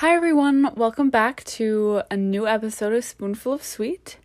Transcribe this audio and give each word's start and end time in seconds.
Hi, 0.00 0.14
everyone. 0.14 0.70
Welcome 0.76 1.10
back 1.10 1.42
to 1.58 2.02
a 2.08 2.16
new 2.16 2.46
episode 2.46 2.92
of 2.92 3.04
Spoonful 3.04 3.54
of 3.54 3.64
Sweet. 3.64 4.18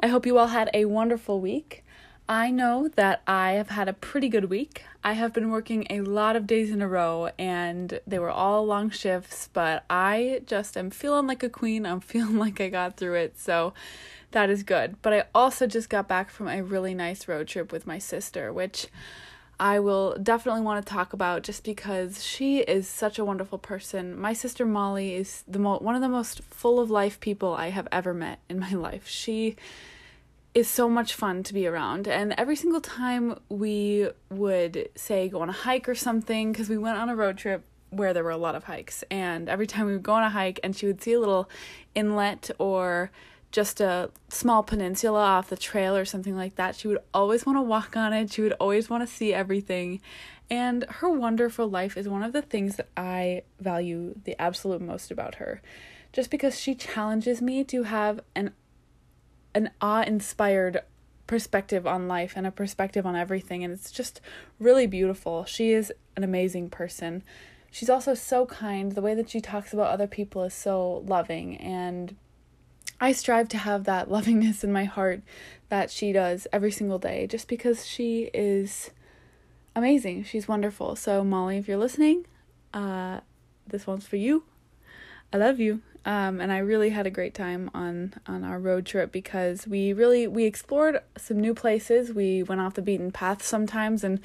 I 0.00 0.06
hope 0.06 0.24
you 0.24 0.38
all 0.38 0.46
had 0.46 0.70
a 0.72 0.86
wonderful 0.86 1.38
week. 1.38 1.84
I 2.26 2.50
know 2.50 2.88
that 2.96 3.20
I 3.26 3.52
have 3.52 3.68
had 3.68 3.90
a 3.90 3.92
pretty 3.92 4.30
good 4.30 4.46
week. 4.46 4.84
I 5.04 5.12
have 5.12 5.34
been 5.34 5.50
working 5.50 5.86
a 5.90 6.00
lot 6.00 6.34
of 6.34 6.46
days 6.46 6.70
in 6.70 6.80
a 6.80 6.88
row 6.88 7.28
and 7.38 8.00
they 8.06 8.18
were 8.18 8.30
all 8.30 8.64
long 8.64 8.88
shifts, 8.88 9.50
but 9.52 9.84
I 9.90 10.40
just 10.46 10.78
am 10.78 10.88
feeling 10.88 11.26
like 11.26 11.42
a 11.42 11.50
queen. 11.50 11.84
I'm 11.84 12.00
feeling 12.14 12.38
like 12.38 12.58
I 12.58 12.70
got 12.70 12.96
through 12.96 13.16
it, 13.16 13.38
so 13.38 13.74
that 14.30 14.48
is 14.48 14.62
good. 14.62 14.96
But 15.02 15.12
I 15.12 15.24
also 15.34 15.66
just 15.66 15.90
got 15.90 16.08
back 16.08 16.30
from 16.30 16.48
a 16.48 16.62
really 16.62 16.94
nice 16.94 17.28
road 17.28 17.48
trip 17.48 17.70
with 17.70 17.86
my 17.86 17.98
sister, 17.98 18.50
which 18.50 18.86
I 19.60 19.80
will 19.80 20.16
definitely 20.22 20.60
want 20.60 20.84
to 20.84 20.92
talk 20.92 21.12
about 21.12 21.42
just 21.42 21.64
because 21.64 22.22
she 22.22 22.58
is 22.60 22.88
such 22.88 23.18
a 23.18 23.24
wonderful 23.24 23.58
person. 23.58 24.18
My 24.18 24.32
sister 24.32 24.64
Molly 24.64 25.14
is 25.14 25.42
the 25.48 25.58
mo- 25.58 25.78
one 25.78 25.96
of 25.96 26.00
the 26.00 26.08
most 26.08 26.42
full 26.42 26.78
of 26.78 26.90
life 26.90 27.18
people 27.18 27.54
I 27.54 27.70
have 27.70 27.88
ever 27.90 28.14
met 28.14 28.38
in 28.48 28.60
my 28.60 28.72
life. 28.74 29.08
She 29.08 29.56
is 30.54 30.68
so 30.68 30.88
much 30.88 31.14
fun 31.14 31.42
to 31.44 31.54
be 31.54 31.66
around 31.66 32.08
and 32.08 32.34
every 32.38 32.56
single 32.56 32.80
time 32.80 33.38
we 33.48 34.08
would 34.30 34.88
say 34.96 35.28
go 35.28 35.40
on 35.40 35.48
a 35.48 35.52
hike 35.52 35.88
or 35.88 35.94
something 35.94 36.50
because 36.50 36.68
we 36.68 36.78
went 36.78 36.98
on 36.98 37.08
a 37.08 37.14
road 37.14 37.36
trip 37.36 37.62
where 37.90 38.12
there 38.12 38.24
were 38.24 38.30
a 38.30 38.36
lot 38.36 38.54
of 38.54 38.64
hikes 38.64 39.04
and 39.10 39.48
every 39.48 39.66
time 39.66 39.86
we 39.86 39.92
would 39.92 40.02
go 40.02 40.14
on 40.14 40.22
a 40.22 40.30
hike 40.30 40.58
and 40.64 40.74
she 40.74 40.86
would 40.86 41.02
see 41.02 41.12
a 41.12 41.20
little 41.20 41.48
inlet 41.94 42.50
or 42.58 43.10
just 43.50 43.80
a 43.80 44.10
small 44.28 44.62
peninsula 44.62 45.20
off 45.20 45.48
the 45.48 45.56
trail 45.56 45.96
or 45.96 46.04
something 46.04 46.36
like 46.36 46.56
that. 46.56 46.76
She 46.76 46.88
would 46.88 46.98
always 47.14 47.46
want 47.46 47.56
to 47.56 47.62
walk 47.62 47.96
on 47.96 48.12
it. 48.12 48.32
She 48.32 48.42
would 48.42 48.52
always 48.54 48.90
want 48.90 49.08
to 49.08 49.12
see 49.12 49.32
everything. 49.32 50.00
And 50.50 50.84
her 50.84 51.10
wonderful 51.10 51.68
life 51.68 51.96
is 51.96 52.08
one 52.08 52.22
of 52.22 52.32
the 52.32 52.42
things 52.42 52.76
that 52.76 52.88
I 52.96 53.42
value 53.60 54.14
the 54.24 54.40
absolute 54.40 54.80
most 54.80 55.10
about 55.10 55.36
her. 55.36 55.62
Just 56.12 56.30
because 56.30 56.58
she 56.58 56.74
challenges 56.74 57.40
me 57.42 57.64
to 57.64 57.84
have 57.84 58.20
an 58.34 58.52
an 59.54 59.70
awe-inspired 59.80 60.82
perspective 61.26 61.86
on 61.86 62.06
life 62.06 62.34
and 62.36 62.46
a 62.46 62.50
perspective 62.50 63.04
on 63.04 63.16
everything 63.16 63.64
and 63.64 63.72
it's 63.72 63.90
just 63.90 64.20
really 64.60 64.86
beautiful. 64.86 65.44
She 65.46 65.72
is 65.72 65.92
an 66.16 66.22
amazing 66.22 66.70
person. 66.70 67.24
She's 67.70 67.90
also 67.90 68.14
so 68.14 68.46
kind. 68.46 68.92
The 68.92 69.02
way 69.02 69.14
that 69.14 69.30
she 69.30 69.40
talks 69.40 69.72
about 69.72 69.88
other 69.88 70.06
people 70.06 70.44
is 70.44 70.54
so 70.54 71.02
loving 71.06 71.56
and 71.56 72.14
I 73.00 73.12
strive 73.12 73.48
to 73.50 73.58
have 73.58 73.84
that 73.84 74.10
lovingness 74.10 74.64
in 74.64 74.72
my 74.72 74.84
heart 74.84 75.22
that 75.68 75.90
she 75.90 76.12
does 76.12 76.46
every 76.52 76.70
single 76.70 76.98
day 76.98 77.26
just 77.26 77.48
because 77.48 77.86
she 77.86 78.30
is 78.34 78.90
amazing. 79.76 80.24
She's 80.24 80.48
wonderful. 80.48 80.96
So, 80.96 81.22
Molly, 81.22 81.58
if 81.58 81.68
you're 81.68 81.76
listening, 81.76 82.26
uh, 82.74 83.20
this 83.66 83.86
one's 83.86 84.06
for 84.06 84.16
you. 84.16 84.44
I 85.32 85.36
love 85.36 85.60
you. 85.60 85.82
Um, 86.04 86.40
and 86.40 86.50
I 86.50 86.58
really 86.58 86.90
had 86.90 87.06
a 87.06 87.10
great 87.10 87.34
time 87.34 87.70
on 87.74 88.14
on 88.26 88.42
our 88.42 88.58
road 88.58 88.86
trip 88.86 89.12
because 89.12 89.66
we 89.66 89.92
really 89.92 90.26
we 90.26 90.44
explored 90.44 91.00
some 91.18 91.38
new 91.38 91.54
places. 91.54 92.12
We 92.12 92.42
went 92.42 92.60
off 92.60 92.74
the 92.74 92.82
beaten 92.82 93.10
path 93.10 93.42
sometimes 93.42 94.02
and 94.02 94.20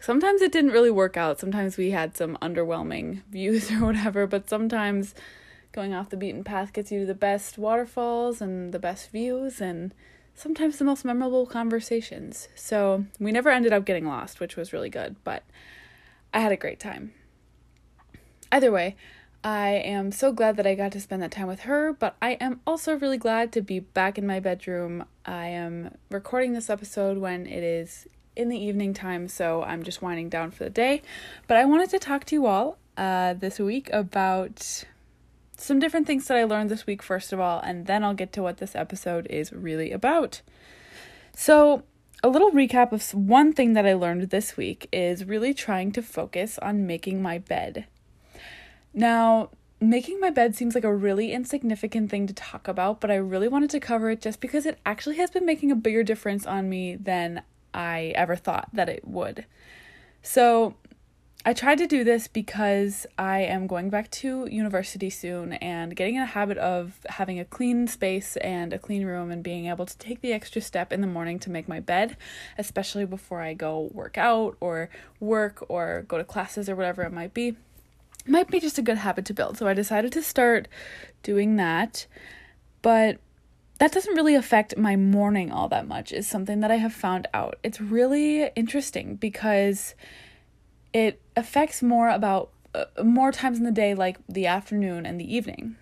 sometimes 0.00 0.40
it 0.40 0.52
didn't 0.52 0.70
really 0.70 0.90
work 0.90 1.16
out. 1.16 1.38
Sometimes 1.38 1.76
we 1.76 1.90
had 1.90 2.16
some 2.16 2.38
underwhelming 2.40 3.22
views 3.30 3.70
or 3.70 3.84
whatever, 3.84 4.26
but 4.26 4.48
sometimes 4.48 5.14
going 5.78 5.94
off 5.94 6.10
the 6.10 6.16
beaten 6.16 6.42
path 6.42 6.72
gets 6.72 6.90
you 6.90 7.06
the 7.06 7.14
best 7.14 7.56
waterfalls 7.56 8.40
and 8.40 8.74
the 8.74 8.80
best 8.80 9.12
views 9.12 9.60
and 9.60 9.94
sometimes 10.34 10.76
the 10.76 10.84
most 10.84 11.04
memorable 11.04 11.46
conversations. 11.46 12.48
So 12.56 13.04
we 13.20 13.30
never 13.30 13.48
ended 13.48 13.72
up 13.72 13.84
getting 13.84 14.04
lost, 14.04 14.40
which 14.40 14.56
was 14.56 14.72
really 14.72 14.90
good, 14.90 15.14
but 15.22 15.44
I 16.34 16.40
had 16.40 16.50
a 16.50 16.56
great 16.56 16.80
time. 16.80 17.12
Either 18.50 18.72
way, 18.72 18.96
I 19.44 19.68
am 19.68 20.10
so 20.10 20.32
glad 20.32 20.56
that 20.56 20.66
I 20.66 20.74
got 20.74 20.90
to 20.92 21.00
spend 21.00 21.22
that 21.22 21.30
time 21.30 21.46
with 21.46 21.60
her, 21.60 21.92
but 21.92 22.16
I 22.20 22.32
am 22.40 22.60
also 22.66 22.98
really 22.98 23.16
glad 23.16 23.52
to 23.52 23.62
be 23.62 23.78
back 23.78 24.18
in 24.18 24.26
my 24.26 24.40
bedroom. 24.40 25.04
I 25.24 25.46
am 25.46 25.94
recording 26.10 26.54
this 26.54 26.68
episode 26.68 27.18
when 27.18 27.46
it 27.46 27.62
is 27.62 28.08
in 28.34 28.48
the 28.48 28.58
evening 28.58 28.94
time, 28.94 29.28
so 29.28 29.62
I'm 29.62 29.84
just 29.84 30.02
winding 30.02 30.28
down 30.28 30.50
for 30.50 30.64
the 30.64 30.70
day. 30.70 31.02
But 31.46 31.56
I 31.56 31.64
wanted 31.66 31.90
to 31.90 32.00
talk 32.00 32.24
to 32.24 32.34
you 32.34 32.46
all 32.46 32.78
uh, 32.96 33.34
this 33.34 33.60
week 33.60 33.88
about 33.92 34.84
some 35.58 35.78
different 35.78 36.06
things 36.06 36.26
that 36.28 36.36
I 36.36 36.44
learned 36.44 36.70
this 36.70 36.86
week, 36.86 37.02
first 37.02 37.32
of 37.32 37.40
all, 37.40 37.60
and 37.60 37.86
then 37.86 38.04
I'll 38.04 38.14
get 38.14 38.32
to 38.34 38.42
what 38.42 38.58
this 38.58 38.76
episode 38.76 39.26
is 39.28 39.52
really 39.52 39.90
about. 39.90 40.40
So, 41.34 41.82
a 42.22 42.28
little 42.28 42.50
recap 42.50 42.92
of 42.92 43.14
one 43.14 43.52
thing 43.52 43.74
that 43.74 43.86
I 43.86 43.92
learned 43.92 44.30
this 44.30 44.56
week 44.56 44.88
is 44.92 45.24
really 45.24 45.54
trying 45.54 45.92
to 45.92 46.02
focus 46.02 46.58
on 46.58 46.86
making 46.86 47.22
my 47.22 47.38
bed. 47.38 47.86
Now, 48.92 49.50
making 49.80 50.18
my 50.20 50.30
bed 50.30 50.56
seems 50.56 50.74
like 50.74 50.84
a 50.84 50.94
really 50.94 51.32
insignificant 51.32 52.10
thing 52.10 52.26
to 52.26 52.34
talk 52.34 52.66
about, 52.66 53.00
but 53.00 53.10
I 53.10 53.16
really 53.16 53.46
wanted 53.46 53.70
to 53.70 53.80
cover 53.80 54.10
it 54.10 54.20
just 54.20 54.40
because 54.40 54.66
it 54.66 54.78
actually 54.84 55.16
has 55.16 55.30
been 55.30 55.46
making 55.46 55.70
a 55.70 55.76
bigger 55.76 56.02
difference 56.02 56.46
on 56.46 56.68
me 56.68 56.96
than 56.96 57.42
I 57.72 58.12
ever 58.16 58.34
thought 58.34 58.68
that 58.72 58.88
it 58.88 59.06
would. 59.06 59.44
So, 60.22 60.74
I 61.44 61.52
tried 61.54 61.78
to 61.78 61.86
do 61.86 62.04
this 62.04 62.28
because 62.28 63.06
I 63.16 63.40
am 63.40 63.66
going 63.68 63.90
back 63.90 64.10
to 64.10 64.46
university 64.50 65.08
soon 65.08 65.54
and 65.54 65.94
getting 65.94 66.16
in 66.16 66.22
a 66.22 66.26
habit 66.26 66.58
of 66.58 66.98
having 67.08 67.38
a 67.38 67.44
clean 67.44 67.86
space 67.86 68.36
and 68.38 68.72
a 68.72 68.78
clean 68.78 69.06
room 69.06 69.30
and 69.30 69.42
being 69.42 69.66
able 69.66 69.86
to 69.86 69.96
take 69.98 70.20
the 70.20 70.32
extra 70.32 70.60
step 70.60 70.92
in 70.92 71.00
the 71.00 71.06
morning 71.06 71.38
to 71.38 71.50
make 71.50 71.68
my 71.68 71.80
bed, 71.80 72.16
especially 72.58 73.06
before 73.06 73.40
I 73.40 73.54
go 73.54 73.88
work 73.94 74.18
out 74.18 74.56
or 74.60 74.90
work 75.20 75.64
or 75.68 76.04
go 76.08 76.18
to 76.18 76.24
classes 76.24 76.68
or 76.68 76.76
whatever 76.76 77.02
it 77.04 77.12
might 77.12 77.32
be. 77.32 77.56
might 78.26 78.48
be 78.48 78.60
just 78.60 78.76
a 78.76 78.82
good 78.82 78.98
habit 78.98 79.24
to 79.26 79.32
build. 79.32 79.56
So 79.56 79.68
I 79.68 79.74
decided 79.74 80.12
to 80.12 80.22
start 80.22 80.68
doing 81.22 81.56
that. 81.56 82.06
But 82.82 83.18
that 83.78 83.92
doesn't 83.92 84.14
really 84.14 84.34
affect 84.34 84.76
my 84.76 84.96
morning 84.96 85.52
all 85.52 85.68
that 85.68 85.86
much, 85.86 86.12
is 86.12 86.26
something 86.26 86.60
that 86.60 86.70
I 86.70 86.76
have 86.76 86.92
found 86.92 87.28
out. 87.32 87.58
It's 87.62 87.80
really 87.80 88.50
interesting 88.56 89.14
because 89.14 89.94
it 90.92 91.20
affects 91.36 91.82
more 91.82 92.08
about 92.08 92.50
uh, 92.74 92.84
more 93.02 93.32
times 93.32 93.58
in 93.58 93.64
the 93.64 93.72
day 93.72 93.94
like 93.94 94.18
the 94.28 94.46
afternoon 94.46 95.06
and 95.06 95.20
the 95.20 95.34
evening. 95.34 95.76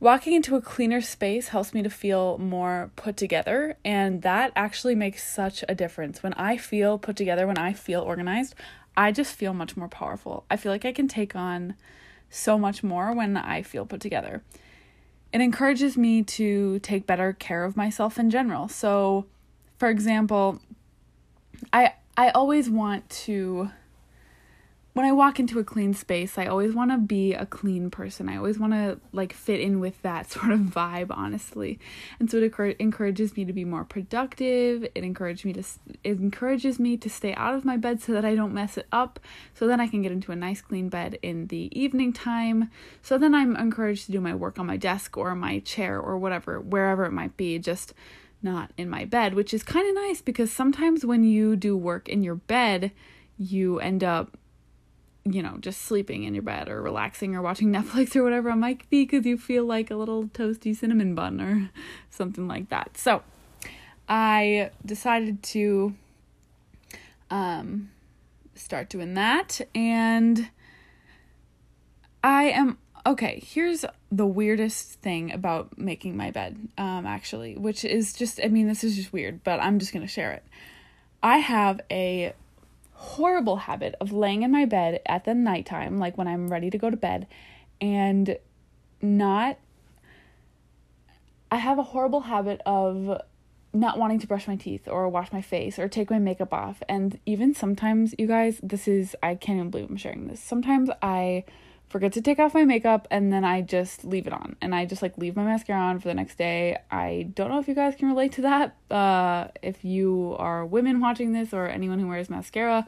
Walking 0.00 0.34
into 0.34 0.54
a 0.54 0.60
cleaner 0.60 1.00
space 1.00 1.48
helps 1.48 1.74
me 1.74 1.82
to 1.82 1.90
feel 1.90 2.38
more 2.38 2.92
put 2.94 3.16
together 3.16 3.76
and 3.84 4.22
that 4.22 4.52
actually 4.54 4.94
makes 4.94 5.26
such 5.26 5.64
a 5.68 5.74
difference. 5.74 6.22
When 6.22 6.34
i 6.34 6.56
feel 6.56 6.98
put 6.98 7.16
together 7.16 7.46
when 7.46 7.58
i 7.58 7.72
feel 7.72 8.00
organized 8.00 8.54
i 8.96 9.12
just 9.12 9.34
feel 9.34 9.54
much 9.54 9.76
more 9.76 9.88
powerful. 9.88 10.44
I 10.50 10.56
feel 10.56 10.70
like 10.72 10.84
i 10.84 10.92
can 10.92 11.08
take 11.08 11.34
on 11.34 11.74
so 12.30 12.58
much 12.58 12.82
more 12.82 13.12
when 13.12 13.36
i 13.36 13.62
feel 13.62 13.86
put 13.86 14.00
together. 14.00 14.42
It 15.32 15.40
encourages 15.40 15.96
me 15.96 16.22
to 16.22 16.78
take 16.78 17.06
better 17.06 17.32
care 17.32 17.64
of 17.64 17.76
myself 17.76 18.18
in 18.18 18.30
general. 18.30 18.68
So 18.68 19.26
for 19.78 19.88
example 19.88 20.60
i 21.72 21.92
i 22.16 22.30
always 22.30 22.70
want 22.70 23.08
to 23.10 23.70
when 24.98 25.06
I 25.06 25.12
walk 25.12 25.38
into 25.38 25.60
a 25.60 25.64
clean 25.64 25.94
space, 25.94 26.38
I 26.38 26.46
always 26.46 26.74
want 26.74 26.90
to 26.90 26.98
be 26.98 27.32
a 27.32 27.46
clean 27.46 27.88
person. 27.88 28.28
I 28.28 28.36
always 28.36 28.58
want 28.58 28.72
to 28.72 28.98
like 29.12 29.32
fit 29.32 29.60
in 29.60 29.78
with 29.78 30.02
that 30.02 30.28
sort 30.32 30.50
of 30.50 30.58
vibe, 30.58 31.12
honestly. 31.12 31.78
And 32.18 32.28
so 32.28 32.38
it 32.38 32.76
encourages 32.80 33.36
me 33.36 33.44
to 33.44 33.52
be 33.52 33.64
more 33.64 33.84
productive. 33.84 34.82
It 34.82 35.04
encourages 35.04 35.44
me 35.44 35.52
to 35.52 35.62
it 36.02 36.18
encourages 36.18 36.80
me 36.80 36.96
to 36.96 37.08
stay 37.08 37.32
out 37.34 37.54
of 37.54 37.64
my 37.64 37.76
bed 37.76 38.02
so 38.02 38.10
that 38.10 38.24
I 38.24 38.34
don't 38.34 38.52
mess 38.52 38.76
it 38.76 38.88
up. 38.90 39.20
So 39.54 39.68
then 39.68 39.80
I 39.80 39.86
can 39.86 40.02
get 40.02 40.10
into 40.10 40.32
a 40.32 40.36
nice 40.36 40.60
clean 40.60 40.88
bed 40.88 41.16
in 41.22 41.46
the 41.46 41.70
evening 41.80 42.12
time. 42.12 42.68
So 43.00 43.18
then 43.18 43.36
I'm 43.36 43.54
encouraged 43.54 44.06
to 44.06 44.12
do 44.12 44.20
my 44.20 44.34
work 44.34 44.58
on 44.58 44.66
my 44.66 44.76
desk 44.76 45.16
or 45.16 45.36
my 45.36 45.60
chair 45.60 46.00
or 46.00 46.18
whatever, 46.18 46.58
wherever 46.58 47.04
it 47.04 47.12
might 47.12 47.36
be, 47.36 47.60
just 47.60 47.94
not 48.42 48.72
in 48.76 48.90
my 48.90 49.04
bed, 49.04 49.34
which 49.34 49.54
is 49.54 49.62
kind 49.62 49.88
of 49.88 49.94
nice 49.94 50.20
because 50.20 50.50
sometimes 50.50 51.06
when 51.06 51.22
you 51.22 51.54
do 51.54 51.76
work 51.76 52.08
in 52.08 52.24
your 52.24 52.34
bed, 52.34 52.90
you 53.38 53.78
end 53.78 54.02
up 54.02 54.36
you 55.32 55.42
know, 55.42 55.56
just 55.60 55.82
sleeping 55.82 56.24
in 56.24 56.34
your 56.34 56.42
bed 56.42 56.68
or 56.68 56.82
relaxing 56.82 57.34
or 57.34 57.42
watching 57.42 57.68
Netflix 57.72 58.14
or 58.16 58.22
whatever 58.22 58.50
it 58.50 58.56
might 58.56 58.88
be 58.90 59.04
because 59.04 59.26
you 59.26 59.38
feel 59.38 59.64
like 59.64 59.90
a 59.90 59.96
little 59.96 60.24
toasty 60.28 60.76
cinnamon 60.76 61.14
bun 61.14 61.40
or 61.40 61.70
something 62.10 62.48
like 62.48 62.68
that. 62.70 62.96
So 62.96 63.22
I 64.08 64.70
decided 64.84 65.42
to 65.44 65.94
um, 67.30 67.90
start 68.54 68.88
doing 68.88 69.14
that. 69.14 69.60
And 69.74 70.50
I 72.22 72.44
am 72.44 72.78
okay. 73.06 73.42
Here's 73.44 73.84
the 74.10 74.26
weirdest 74.26 75.00
thing 75.00 75.32
about 75.32 75.78
making 75.78 76.16
my 76.16 76.30
bed, 76.30 76.68
um, 76.76 77.06
actually, 77.06 77.56
which 77.56 77.84
is 77.84 78.12
just, 78.12 78.40
I 78.42 78.48
mean, 78.48 78.66
this 78.66 78.84
is 78.84 78.96
just 78.96 79.12
weird, 79.12 79.44
but 79.44 79.60
I'm 79.60 79.78
just 79.78 79.92
going 79.92 80.06
to 80.06 80.12
share 80.12 80.32
it. 80.32 80.42
I 81.22 81.38
have 81.38 81.80
a 81.90 82.32
horrible 82.98 83.56
habit 83.56 83.94
of 84.00 84.10
laying 84.10 84.42
in 84.42 84.50
my 84.50 84.64
bed 84.64 85.00
at 85.06 85.24
the 85.24 85.32
nighttime, 85.32 85.98
like 85.98 86.18
when 86.18 86.26
I'm 86.26 86.48
ready 86.48 86.68
to 86.68 86.78
go 86.78 86.90
to 86.90 86.96
bed, 86.96 87.28
and 87.80 88.36
not. 89.00 89.58
I 91.50 91.56
have 91.56 91.78
a 91.78 91.82
horrible 91.82 92.22
habit 92.22 92.60
of 92.66 93.22
not 93.72 93.98
wanting 93.98 94.18
to 94.18 94.26
brush 94.26 94.48
my 94.48 94.56
teeth 94.56 94.88
or 94.88 95.08
wash 95.08 95.32
my 95.32 95.40
face 95.40 95.78
or 95.78 95.88
take 95.88 96.10
my 96.10 96.18
makeup 96.18 96.52
off. 96.52 96.82
And 96.88 97.20
even 97.24 97.54
sometimes, 97.54 98.14
you 98.18 98.26
guys, 98.26 98.60
this 98.62 98.88
is, 98.88 99.16
I 99.22 99.34
can't 99.36 99.58
even 99.58 99.70
believe 99.70 99.88
I'm 99.88 99.96
sharing 99.96 100.26
this. 100.26 100.40
Sometimes 100.40 100.90
I 101.00 101.44
forget 101.88 102.12
to 102.12 102.22
take 102.22 102.38
off 102.38 102.54
my 102.54 102.64
makeup 102.64 103.08
and 103.10 103.32
then 103.32 103.44
I 103.44 103.62
just 103.62 104.04
leave 104.04 104.26
it 104.26 104.32
on 104.32 104.56
and 104.60 104.74
I 104.74 104.84
just 104.84 105.00
like 105.00 105.16
leave 105.16 105.36
my 105.36 105.44
mascara 105.44 105.80
on 105.80 105.98
for 106.00 106.08
the 106.08 106.14
next 106.14 106.36
day. 106.36 106.78
I 106.90 107.30
don't 107.34 107.50
know 107.50 107.58
if 107.58 107.68
you 107.68 107.74
guys 107.74 107.96
can 107.96 108.08
relate 108.08 108.32
to 108.32 108.42
that. 108.42 108.76
Uh, 108.90 109.48
if 109.62 109.84
you 109.84 110.36
are 110.38 110.66
women 110.66 111.00
watching 111.00 111.32
this 111.32 111.54
or 111.54 111.66
anyone 111.66 111.98
who 111.98 112.08
wears 112.08 112.28
mascara, 112.28 112.86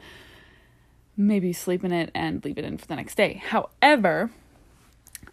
maybe 1.17 1.51
sleep 1.51 1.83
in 1.83 1.91
it 1.91 2.11
and 2.13 2.43
leave 2.45 2.57
it 2.57 2.65
in 2.65 2.77
for 2.77 2.85
the 2.85 2.95
next 2.95 3.15
day. 3.15 3.41
However, 3.45 4.29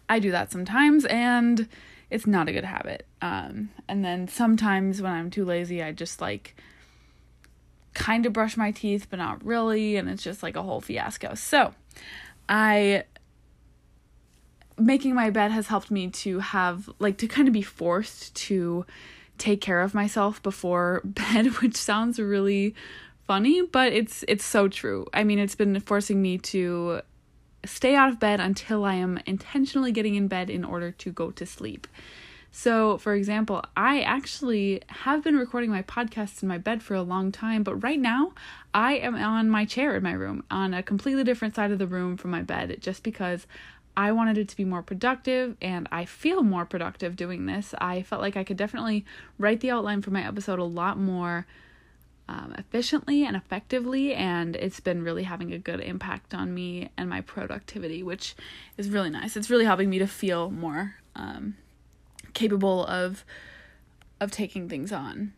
I 0.07 0.19
do 0.19 0.31
that 0.31 0.51
sometimes 0.51 1.05
and 1.05 1.67
it's 2.09 2.25
not 2.25 2.49
a 2.49 2.51
good 2.51 2.65
habit. 2.65 3.05
Um, 3.21 3.69
and 3.87 4.03
then 4.03 4.27
sometimes 4.27 5.01
when 5.01 5.11
I'm 5.11 5.29
too 5.29 5.45
lazy, 5.45 5.83
I 5.83 5.91
just 5.91 6.21
like 6.21 6.55
kind 7.93 8.25
of 8.25 8.33
brush 8.33 8.57
my 8.57 8.71
teeth, 8.71 9.07
but 9.09 9.17
not 9.17 9.45
really, 9.45 9.95
and 9.95 10.09
it's 10.09 10.23
just 10.23 10.41
like 10.41 10.55
a 10.55 10.63
whole 10.63 10.81
fiasco. 10.81 11.35
So, 11.35 11.73
I 12.47 13.03
making 14.79 15.15
my 15.15 15.29
bed 15.29 15.51
has 15.51 15.67
helped 15.67 15.91
me 15.91 16.09
to 16.09 16.39
have 16.39 16.89
like 16.99 17.17
to 17.17 17.27
kind 17.27 17.47
of 17.47 17.53
be 17.53 17.61
forced 17.61 18.35
to 18.35 18.85
take 19.37 19.61
care 19.61 19.81
of 19.81 19.93
myself 19.93 20.41
before 20.43 21.01
bed, 21.05 21.47
which 21.61 21.75
sounds 21.75 22.19
really 22.19 22.75
funny, 23.27 23.61
but 23.61 23.93
it's 23.93 24.23
it's 24.27 24.45
so 24.45 24.67
true. 24.67 25.05
I 25.13 25.23
mean, 25.23 25.39
it's 25.39 25.55
been 25.55 25.79
forcing 25.79 26.21
me 26.21 26.37
to 26.39 27.01
stay 27.65 27.95
out 27.95 28.09
of 28.09 28.19
bed 28.19 28.39
until 28.39 28.85
I 28.85 28.95
am 28.95 29.19
intentionally 29.25 29.91
getting 29.91 30.15
in 30.15 30.27
bed 30.27 30.49
in 30.49 30.63
order 30.63 30.91
to 30.91 31.11
go 31.11 31.31
to 31.31 31.45
sleep. 31.45 31.87
So, 32.51 32.97
for 32.97 33.13
example, 33.13 33.63
I 33.77 34.01
actually 34.01 34.81
have 34.87 35.23
been 35.23 35.37
recording 35.37 35.69
my 35.69 35.83
podcasts 35.83 36.41
in 36.41 36.49
my 36.49 36.57
bed 36.57 36.81
for 36.81 36.95
a 36.95 37.03
long 37.03 37.31
time, 37.31 37.61
but 37.61 37.75
right 37.75 37.99
now 37.99 38.33
I 38.73 38.93
am 38.93 39.15
on 39.15 39.49
my 39.49 39.65
chair 39.65 39.95
in 39.95 40.01
my 40.01 40.13
room 40.13 40.43
on 40.49 40.73
a 40.73 40.81
completely 40.81 41.23
different 41.23 41.53
side 41.53 41.71
of 41.71 41.77
the 41.77 41.85
room 41.85 42.17
from 42.17 42.31
my 42.31 42.41
bed 42.41 42.77
just 42.81 43.03
because 43.03 43.45
I 43.99 44.13
wanted 44.13 44.37
it 44.37 44.47
to 44.47 44.55
be 44.55 44.63
more 44.63 44.81
productive 44.81 45.57
and 45.61 45.85
I 45.91 46.05
feel 46.05 46.41
more 46.41 46.65
productive 46.65 47.17
doing 47.17 47.47
this. 47.47 47.75
I 47.79 48.01
felt 48.01 48.21
like 48.21 48.37
I 48.37 48.45
could 48.45 48.55
definitely 48.55 49.03
write 49.37 49.59
the 49.59 49.71
outline 49.71 50.01
for 50.01 50.09
my 50.09 50.25
episode 50.25 50.57
a 50.57 50.63
lot 50.63 50.97
more 50.97 51.45
um, 52.29 52.55
efficiently 52.57 53.25
and 53.25 53.35
effectively, 53.35 54.13
and 54.13 54.55
it's 54.55 54.79
been 54.79 55.03
really 55.03 55.23
having 55.23 55.51
a 55.51 55.57
good 55.57 55.81
impact 55.81 56.33
on 56.33 56.53
me 56.53 56.91
and 56.95 57.09
my 57.09 57.19
productivity, 57.19 58.01
which 58.01 58.35
is 58.77 58.89
really 58.89 59.09
nice. 59.09 59.35
It's 59.35 59.49
really 59.49 59.65
helping 59.65 59.89
me 59.89 59.99
to 59.99 60.07
feel 60.07 60.49
more 60.49 60.95
um, 61.17 61.57
capable 62.33 62.85
of 62.85 63.25
of 64.21 64.31
taking 64.31 64.69
things 64.69 64.93
on. 64.93 65.33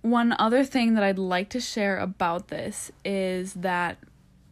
One 0.00 0.34
other 0.38 0.64
thing 0.64 0.94
that 0.94 1.04
I'd 1.04 1.18
like 1.18 1.50
to 1.50 1.60
share 1.60 1.98
about 1.98 2.48
this 2.48 2.90
is 3.04 3.52
that 3.54 3.98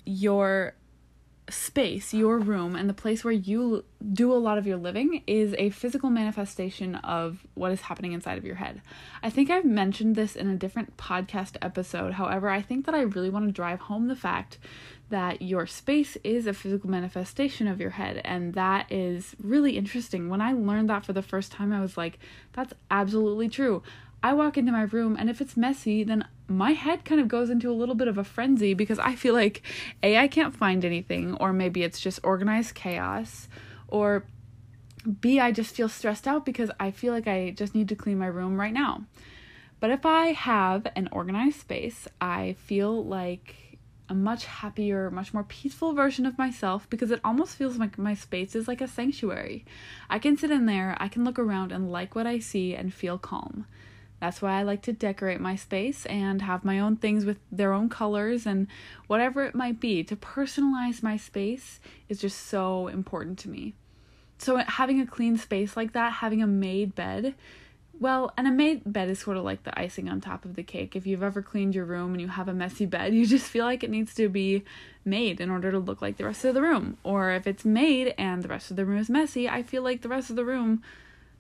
your 0.05 0.75
space, 1.51 2.13
your 2.13 2.39
room, 2.39 2.77
and 2.77 2.89
the 2.89 2.95
place 2.95 3.25
where 3.25 3.33
you 3.33 3.85
do 4.13 4.33
a 4.33 4.35
lot 4.35 4.59
of 4.59 4.67
your 4.67 4.77
living 4.77 5.23
is 5.27 5.55
a 5.59 5.71
physical 5.71 6.11
manifestation 6.11 6.97
of 6.97 7.47
what 7.55 7.73
is 7.73 7.83
happening 7.83 8.13
inside 8.13 8.39
of 8.39 8.45
your 8.45 8.57
head. 8.57 8.83
I 9.23 9.31
think 9.31 9.51
I've 9.51 9.65
mentioned 9.65 10.17
this 10.17 10.37
in 10.37 10.49
a 10.49 10.57
different 10.57 10.97
podcast 10.97 11.57
episode. 11.63 12.15
However, 12.15 12.49
I 12.49 12.63
think 12.63 12.87
that 12.87 12.95
I 12.95 13.03
really 13.03 13.31
want 13.31 13.47
to 13.47 13.53
drive 13.53 13.81
home 13.81 14.09
the 14.09 14.17
fact 14.17 14.59
that 15.11 15.41
your 15.41 15.67
space 15.67 16.17
is 16.23 16.47
a 16.47 16.53
physical 16.53 16.91
manifestation 16.91 17.67
of 17.67 17.81
your 17.81 17.91
head, 17.91 18.21
and 18.25 18.55
that 18.55 18.91
is 18.93 19.35
really 19.43 19.77
interesting. 19.79 20.29
When 20.29 20.41
I 20.41 20.53
learned 20.53 20.91
that 20.91 21.05
for 21.05 21.13
the 21.13 21.23
first 21.23 21.53
time, 21.53 21.73
I 21.73 21.81
was 21.81 21.97
like, 21.97 22.19
that's 22.53 22.75
absolutely 22.91 23.49
true. 23.49 23.83
I 24.23 24.33
walk 24.33 24.59
into 24.59 24.73
my 24.73 24.83
room 24.83 25.17
and 25.19 25.31
if 25.31 25.41
it's 25.41 25.57
messy, 25.57 26.03
then 26.03 26.27
my 26.49 26.73
head 26.73 27.05
kind 27.05 27.21
of 27.21 27.29
goes 27.29 27.51
into 27.51 27.71
a 27.71 27.75
little 27.75 27.95
bit 27.95 28.09
of 28.09 28.19
a 28.19 28.25
frenzy 28.25 28.75
because 28.75 28.99
I 28.99 29.15
feel 29.15 29.35
like 29.35 29.63
A, 30.03 30.17
I 30.17 30.29
can't 30.29 30.57
find 30.57 30.85
anything, 30.85 31.35
or 31.35 31.53
maybe 31.53 31.83
it's 31.83 32.01
just 32.01 32.21
organized 32.23 32.75
chaos, 32.75 33.49
or 33.87 34.25
B, 35.21 35.39
I 35.39 35.53
just 35.53 35.75
feel 35.75 35.89
stressed 35.89 36.27
out 36.27 36.45
because 36.45 36.71
I 36.81 36.91
feel 36.91 37.13
like 37.13 37.29
I 37.29 37.51
just 37.51 37.75
need 37.75 37.89
to 37.91 37.97
clean 37.97 38.19
my 38.19 38.27
room 38.27 38.59
right 38.59 38.73
now. 38.73 39.05
But 39.81 39.91
if 39.91 40.05
I 40.05 40.33
have 40.33 40.87
an 40.97 41.09
organized 41.13 41.61
space, 41.61 42.09
I 42.21 42.57
feel 42.59 43.05
like 43.05 43.79
a 44.09 44.15
much 44.15 44.47
happier, 44.47 45.11
much 45.11 45.35
more 45.35 45.45
peaceful 45.45 45.93
version 45.93 46.25
of 46.25 46.39
myself 46.39 46.89
because 46.89 47.11
it 47.11 47.21
almost 47.23 47.57
feels 47.57 47.77
like 47.77 47.99
my 47.99 48.15
space 48.15 48.57
is 48.57 48.67
like 48.67 48.81
a 48.81 48.89
sanctuary. 48.89 49.67
I 50.09 50.19
can 50.19 50.37
sit 50.37 50.51
in 50.51 50.67
there, 50.67 50.97
I 50.99 51.09
can 51.09 51.25
look 51.25 51.39
around 51.39 51.73
and 51.73 51.93
like 51.93 52.15
what 52.15 52.27
I 52.27 52.39
see 52.39 52.75
and 52.75 52.93
feel 52.93 53.19
calm. 53.19 53.67
That's 54.21 54.43
why 54.43 54.59
I 54.59 54.63
like 54.63 54.83
to 54.83 54.93
decorate 54.93 55.41
my 55.41 55.55
space 55.55 56.05
and 56.07 56.43
have 56.43 56.65
my 56.65 56.81
own 56.81 56.97
things 56.97 57.25
with 57.25 57.39
their 57.53 57.73
own 57.73 57.89
colors 57.89 58.47
and 58.47 58.67
whatever 59.07 59.45
it 59.45 59.55
might 59.55 59.81
be. 59.81 60.03
To 60.05 60.17
personalize 60.17 61.03
my 61.03 61.17
space 61.17 61.81
is 62.09 62.21
just 62.21 62.47
so 62.47 62.89
important 62.89 63.39
to 63.41 63.49
me. 63.49 63.75
So, 64.39 64.57
having 64.57 65.01
a 65.01 65.07
clean 65.07 65.37
space 65.37 65.77
like 65.77 65.93
that, 65.93 66.15
having 66.15 66.43
a 66.43 66.47
made 66.47 66.95
bed, 66.95 67.35
well, 68.01 68.33
and 68.37 68.47
a 68.47 68.53
made 68.53 68.83
bed 68.87 69.09
is 69.09 69.19
sort 69.19 69.37
of 69.37 69.45
like 69.45 69.65
the 69.65 69.79
icing 69.79 70.09
on 70.09 70.21
top 70.21 70.45
of 70.45 70.55
the 70.55 70.63
cake. 70.63 70.95
If 70.95 71.07
you've 71.07 71.23
ever 71.23 71.43
cleaned 71.43 71.75
your 71.75 71.85
room 71.85 72.13
and 72.13 72.21
you 72.21 72.29
have 72.29 72.49
a 72.49 72.55
messy 72.55 72.87
bed, 72.87 73.15
you 73.15 73.27
just 73.27 73.47
feel 73.47 73.65
like 73.65 73.83
it 73.83 73.91
needs 73.91 74.15
to 74.15 74.29
be 74.29 74.65
made 75.05 75.41
in 75.41 75.51
order 75.51 75.73
to 75.73 75.79
look 75.79 76.01
like 76.01 76.17
the 76.17 76.25
rest 76.25 76.45
of 76.45 76.55
the 76.55 76.63
room. 76.63 76.97
Or 77.03 77.33
if 77.33 77.47
it's 77.47 77.65
made 77.65 78.15
and 78.17 78.43
the 78.43 78.49
rest 78.49 78.71
of 78.71 78.77
the 78.77 78.85
room 78.85 78.99
is 78.99 79.11
messy, 79.11 79.49
I 79.49 79.63
feel 79.63 79.83
like 79.83 80.03
the 80.03 80.09
rest 80.09 80.31
of 80.31 80.37
the 80.37 80.45
room 80.45 80.83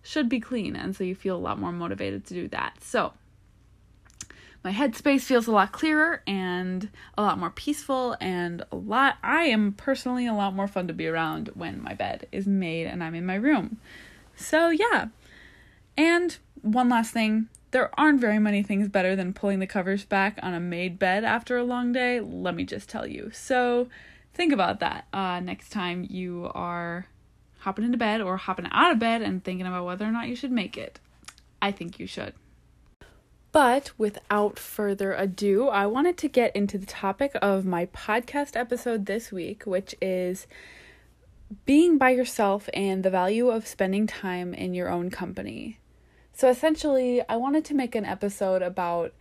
should 0.02 0.28
be 0.28 0.40
clean, 0.40 0.76
and 0.76 0.94
so 0.96 1.04
you 1.04 1.14
feel 1.14 1.36
a 1.36 1.38
lot 1.38 1.58
more 1.58 1.72
motivated 1.72 2.24
to 2.26 2.34
do 2.34 2.48
that. 2.48 2.82
So, 2.82 3.12
my 4.64 4.72
headspace 4.72 5.22
feels 5.22 5.46
a 5.46 5.52
lot 5.52 5.72
clearer 5.72 6.22
and 6.26 6.88
a 7.16 7.22
lot 7.22 7.38
more 7.38 7.50
peaceful, 7.50 8.16
and 8.20 8.64
a 8.72 8.76
lot. 8.76 9.18
I 9.22 9.44
am 9.44 9.72
personally 9.72 10.26
a 10.26 10.34
lot 10.34 10.54
more 10.54 10.68
fun 10.68 10.88
to 10.88 10.94
be 10.94 11.06
around 11.06 11.50
when 11.54 11.82
my 11.82 11.94
bed 11.94 12.26
is 12.32 12.46
made 12.46 12.86
and 12.86 13.02
I'm 13.02 13.14
in 13.14 13.26
my 13.26 13.36
room. 13.36 13.78
So, 14.36 14.70
yeah. 14.70 15.08
And 15.96 16.36
one 16.62 16.88
last 16.88 17.12
thing 17.12 17.48
there 17.70 17.90
aren't 18.00 18.20
very 18.20 18.38
many 18.38 18.62
things 18.62 18.88
better 18.88 19.14
than 19.14 19.34
pulling 19.34 19.58
the 19.58 19.66
covers 19.66 20.04
back 20.04 20.38
on 20.42 20.54
a 20.54 20.60
made 20.60 20.98
bed 20.98 21.22
after 21.24 21.56
a 21.56 21.64
long 21.64 21.92
day, 21.92 22.20
let 22.20 22.54
me 22.54 22.64
just 22.64 22.88
tell 22.88 23.06
you. 23.06 23.30
So, 23.32 23.88
think 24.32 24.52
about 24.52 24.80
that 24.80 25.06
uh, 25.12 25.40
next 25.40 25.70
time 25.70 26.06
you 26.08 26.50
are 26.54 27.06
hopping 27.68 27.84
into 27.84 27.98
bed 27.98 28.22
or 28.22 28.38
hopping 28.38 28.66
out 28.70 28.92
of 28.92 28.98
bed 28.98 29.20
and 29.20 29.44
thinking 29.44 29.66
about 29.66 29.84
whether 29.84 30.06
or 30.06 30.10
not 30.10 30.26
you 30.26 30.34
should 30.34 30.50
make 30.50 30.78
it. 30.78 30.98
I 31.60 31.70
think 31.70 32.00
you 32.00 32.06
should. 32.06 32.32
But 33.52 33.90
without 33.98 34.58
further 34.58 35.12
ado, 35.12 35.68
I 35.68 35.84
wanted 35.84 36.16
to 36.16 36.28
get 36.28 36.56
into 36.56 36.78
the 36.78 36.86
topic 36.86 37.32
of 37.42 37.66
my 37.66 37.84
podcast 37.84 38.56
episode 38.56 39.04
this 39.04 39.30
week, 39.30 39.64
which 39.64 39.94
is 40.00 40.46
being 41.66 41.98
by 41.98 42.08
yourself 42.08 42.70
and 42.72 43.02
the 43.02 43.10
value 43.10 43.50
of 43.50 43.66
spending 43.66 44.06
time 44.06 44.54
in 44.54 44.72
your 44.72 44.88
own 44.88 45.10
company. 45.10 45.78
So 46.32 46.48
essentially, 46.48 47.20
I 47.28 47.36
wanted 47.36 47.66
to 47.66 47.74
make 47.74 47.94
an 47.94 48.06
episode 48.06 48.62
about 48.62 49.12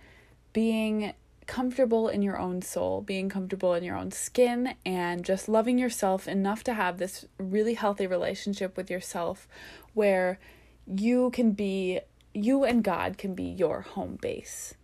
being 0.54 1.12
comfortable 1.48 2.10
in 2.10 2.22
your 2.22 2.38
own 2.38 2.62
soul, 2.62 3.02
being 3.02 3.30
comfortable 3.30 3.74
in 3.74 3.84
your 3.84 3.96
own 3.96 4.12
skin, 4.12 4.76
and 4.86 5.26
just 5.26 5.50
loving 5.50 5.80
yourself 5.80 6.28
enough 6.28 6.64
to 6.66 6.74
have 6.74 6.98
this 6.98 7.26
really 7.40 7.74
healthy 7.74 8.06
relationship 8.06 8.78
with 8.78 8.92
yourself 8.92 9.48
where 9.94 10.38
you 10.86 11.32
can 11.32 11.52
be, 11.52 12.00
you 12.34 12.64
and 12.64 12.84
God 12.84 13.18
can 13.18 13.34
be 13.34 13.44
your 13.46 13.82
home 13.82 14.18
base. 14.22 14.76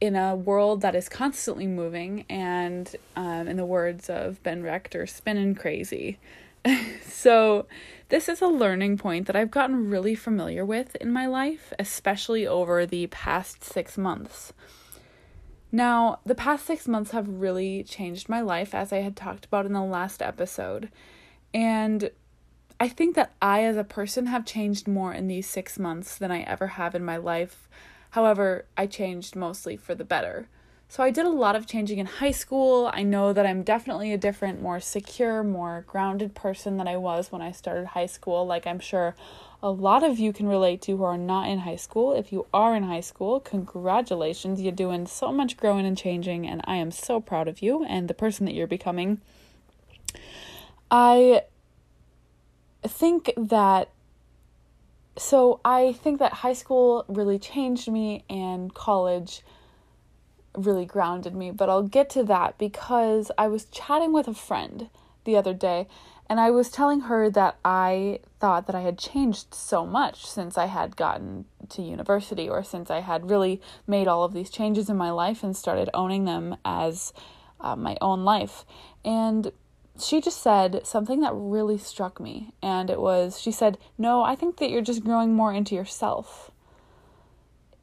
In 0.00 0.14
a 0.14 0.36
world 0.36 0.82
that 0.82 0.94
is 0.94 1.08
constantly 1.08 1.66
moving, 1.66 2.24
and 2.28 2.94
um, 3.16 3.48
in 3.48 3.56
the 3.56 3.66
words 3.66 4.08
of 4.08 4.42
Ben 4.42 4.62
Rector, 4.62 5.06
spinning 5.06 5.54
crazy. 5.54 6.18
so, 7.02 7.66
this 8.08 8.28
is 8.28 8.40
a 8.40 8.46
learning 8.46 8.98
point 8.98 9.26
that 9.26 9.36
I've 9.36 9.50
gotten 9.50 9.90
really 9.90 10.14
familiar 10.14 10.64
with 10.64 10.94
in 10.96 11.12
my 11.12 11.26
life, 11.26 11.72
especially 11.78 12.46
over 12.46 12.86
the 12.86 13.08
past 13.08 13.64
six 13.64 13.98
months. 13.98 14.52
Now, 15.70 16.20
the 16.24 16.34
past 16.34 16.66
six 16.66 16.88
months 16.88 17.10
have 17.10 17.28
really 17.28 17.82
changed 17.82 18.28
my 18.28 18.40
life, 18.40 18.74
as 18.74 18.92
I 18.92 18.98
had 18.98 19.16
talked 19.16 19.44
about 19.44 19.66
in 19.66 19.74
the 19.74 19.82
last 19.82 20.22
episode. 20.22 20.90
And 21.52 22.10
I 22.80 22.88
think 22.88 23.16
that 23.16 23.34
I, 23.42 23.64
as 23.64 23.76
a 23.76 23.84
person, 23.84 24.26
have 24.26 24.46
changed 24.46 24.88
more 24.88 25.12
in 25.12 25.28
these 25.28 25.48
six 25.48 25.78
months 25.78 26.16
than 26.16 26.30
I 26.30 26.40
ever 26.42 26.68
have 26.68 26.94
in 26.94 27.04
my 27.04 27.16
life. 27.16 27.68
However, 28.10 28.64
I 28.76 28.86
changed 28.86 29.36
mostly 29.36 29.76
for 29.76 29.94
the 29.94 30.04
better. 30.04 30.48
So 30.88 31.02
I 31.02 31.10
did 31.10 31.26
a 31.26 31.30
lot 31.30 31.54
of 31.54 31.66
changing 31.66 31.98
in 31.98 32.06
high 32.06 32.30
school. 32.30 32.90
I 32.94 33.02
know 33.02 33.34
that 33.34 33.44
I'm 33.44 33.62
definitely 33.62 34.12
a 34.14 34.18
different, 34.18 34.62
more 34.62 34.80
secure, 34.80 35.44
more 35.44 35.84
grounded 35.86 36.34
person 36.34 36.78
than 36.78 36.88
I 36.88 36.96
was 36.96 37.30
when 37.30 37.42
I 37.42 37.52
started 37.52 37.88
high 37.88 38.06
school. 38.06 38.46
Like 38.46 38.66
I'm 38.66 38.80
sure 38.80 39.14
a 39.62 39.70
lot 39.70 40.04
of 40.04 40.18
you 40.18 40.32
can 40.32 40.46
relate 40.46 40.80
to 40.82 40.96
who 40.96 41.04
are 41.04 41.18
not 41.18 41.48
in 41.48 41.60
high 41.60 41.76
school. 41.76 42.12
If 42.12 42.32
you 42.32 42.46
are 42.54 42.76
in 42.76 42.84
high 42.84 43.00
school, 43.00 43.40
congratulations. 43.40 44.60
You're 44.60 44.72
doing 44.72 45.06
so 45.06 45.32
much 45.32 45.56
growing 45.56 45.84
and 45.84 45.98
changing, 45.98 46.46
and 46.46 46.60
I 46.64 46.76
am 46.76 46.90
so 46.92 47.20
proud 47.20 47.48
of 47.48 47.60
you 47.60 47.84
and 47.84 48.06
the 48.06 48.14
person 48.14 48.46
that 48.46 48.54
you're 48.54 48.68
becoming. 48.68 49.20
I 50.90 51.42
think 52.84 53.32
that 53.36 53.90
so 55.16 55.60
I 55.64 55.92
think 55.92 56.20
that 56.20 56.32
high 56.32 56.52
school 56.52 57.04
really 57.08 57.40
changed 57.40 57.90
me 57.90 58.24
and 58.30 58.72
college 58.72 59.42
really 60.56 60.86
grounded 60.86 61.34
me, 61.34 61.50
but 61.50 61.68
I'll 61.68 61.82
get 61.82 62.08
to 62.10 62.22
that 62.24 62.56
because 62.56 63.32
I 63.36 63.48
was 63.48 63.64
chatting 63.64 64.12
with 64.12 64.28
a 64.28 64.34
friend 64.34 64.88
the 65.24 65.36
other 65.36 65.52
day, 65.52 65.88
and 66.28 66.38
I 66.38 66.50
was 66.50 66.70
telling 66.70 67.02
her 67.02 67.30
that 67.30 67.56
I 67.64 68.20
thought 68.38 68.66
that 68.66 68.76
I 68.76 68.82
had 68.82 68.98
changed 68.98 69.54
so 69.54 69.86
much 69.86 70.26
since 70.26 70.58
I 70.58 70.66
had 70.66 70.96
gotten 70.96 71.46
to 71.70 71.82
university 71.82 72.48
or 72.48 72.62
since 72.62 72.90
I 72.90 73.00
had 73.00 73.30
really 73.30 73.62
made 73.86 74.06
all 74.06 74.24
of 74.24 74.34
these 74.34 74.50
changes 74.50 74.90
in 74.90 74.96
my 74.96 75.10
life 75.10 75.42
and 75.42 75.56
started 75.56 75.88
owning 75.94 76.26
them 76.26 76.56
as 76.66 77.14
uh, 77.60 77.76
my 77.76 77.96
own 78.02 78.24
life. 78.24 78.66
And 79.04 79.52
she 79.98 80.20
just 80.20 80.42
said 80.42 80.86
something 80.86 81.20
that 81.20 81.32
really 81.34 81.78
struck 81.78 82.20
me. 82.20 82.52
And 82.62 82.90
it 82.90 83.00
was, 83.00 83.40
she 83.40 83.50
said, 83.50 83.78
No, 83.96 84.22
I 84.22 84.34
think 84.34 84.58
that 84.58 84.70
you're 84.70 84.82
just 84.82 85.04
growing 85.04 85.34
more 85.34 85.52
into 85.52 85.74
yourself. 85.74 86.50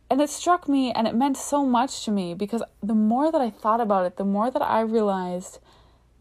And 0.08 0.22
it 0.22 0.30
struck 0.30 0.70
me 0.70 0.92
and 0.92 1.08
it 1.08 1.16
meant 1.16 1.36
so 1.36 1.66
much 1.66 2.06
to 2.06 2.12
me 2.12 2.36
because 2.36 2.62
the 2.84 2.94
more 2.94 3.32
that 3.32 3.42
I 3.42 3.50
thought 3.50 3.82
about 3.82 4.06
it, 4.06 4.18
the 4.18 4.24
more 4.24 4.52
that 4.52 4.62
I 4.62 4.82
realized 4.82 5.58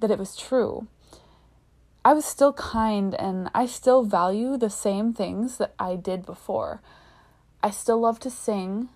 that 0.01 0.11
it 0.11 0.19
was 0.19 0.37
true 0.37 0.89
I 2.07 2.13
was 2.13 2.27
still 2.27 2.53
kind 2.53 3.15
and 3.15 3.51
I 3.55 3.65
still 3.65 4.03
value 4.03 4.59
the 4.59 4.69
same 4.69 5.15
things 5.15 5.57
that 5.57 5.73
I 5.79 5.97
did 5.97 6.27
before. 6.27 6.83
I 7.63 7.71
still 7.71 7.99
love 7.99 8.21
to 8.21 8.31
sing. 8.31 8.91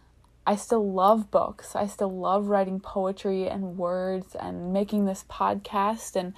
I 0.46 0.56
still 0.56 0.92
love 0.92 1.30
books. 1.30 1.74
I 1.74 1.86
still 1.86 2.14
love 2.14 2.48
writing 2.48 2.80
poetry 2.80 3.48
and 3.48 3.78
words 3.78 4.34
and 4.34 4.74
making 4.74 5.06
this 5.06 5.24
podcast. 5.30 6.16
And 6.16 6.34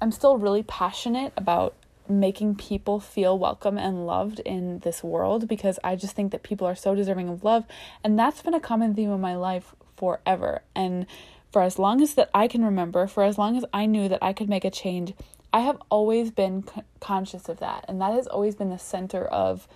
I'm 0.00 0.10
still 0.10 0.38
really 0.38 0.62
passionate 0.62 1.34
about 1.36 1.74
making 2.08 2.54
people 2.54 2.98
feel 2.98 3.38
welcome 3.38 3.76
and 3.76 4.06
loved 4.06 4.38
in 4.40 4.78
this 4.78 5.04
world 5.04 5.46
because 5.46 5.78
I 5.84 5.96
just 5.96 6.16
think 6.16 6.32
that 6.32 6.42
people 6.42 6.66
are 6.66 6.74
so 6.74 6.94
deserving 6.94 7.28
of 7.28 7.44
love. 7.44 7.66
And 8.02 8.18
that's 8.18 8.40
been 8.40 8.54
a 8.54 8.60
common 8.60 8.94
theme 8.94 9.10
in 9.10 9.20
my 9.20 9.36
life 9.36 9.74
forever. 9.98 10.62
And 10.74 11.04
for 11.52 11.60
as 11.60 11.78
long 11.78 12.00
as 12.00 12.14
that 12.14 12.30
I 12.32 12.48
can 12.48 12.64
remember, 12.64 13.06
for 13.06 13.22
as 13.22 13.36
long 13.36 13.54
as 13.56 13.66
I 13.74 13.84
knew 13.84 14.08
that 14.08 14.22
I 14.22 14.32
could 14.32 14.48
make 14.48 14.64
a 14.64 14.70
change, 14.70 15.12
I 15.52 15.60
have 15.60 15.80
always 15.90 16.30
been 16.30 16.64
conscious 17.00 17.48
of 17.48 17.60
that, 17.60 17.84
and 17.88 18.00
that 18.00 18.12
has 18.12 18.26
always 18.26 18.54
been 18.54 18.70
the 18.70 18.78
center 18.78 19.24
of 19.24 19.66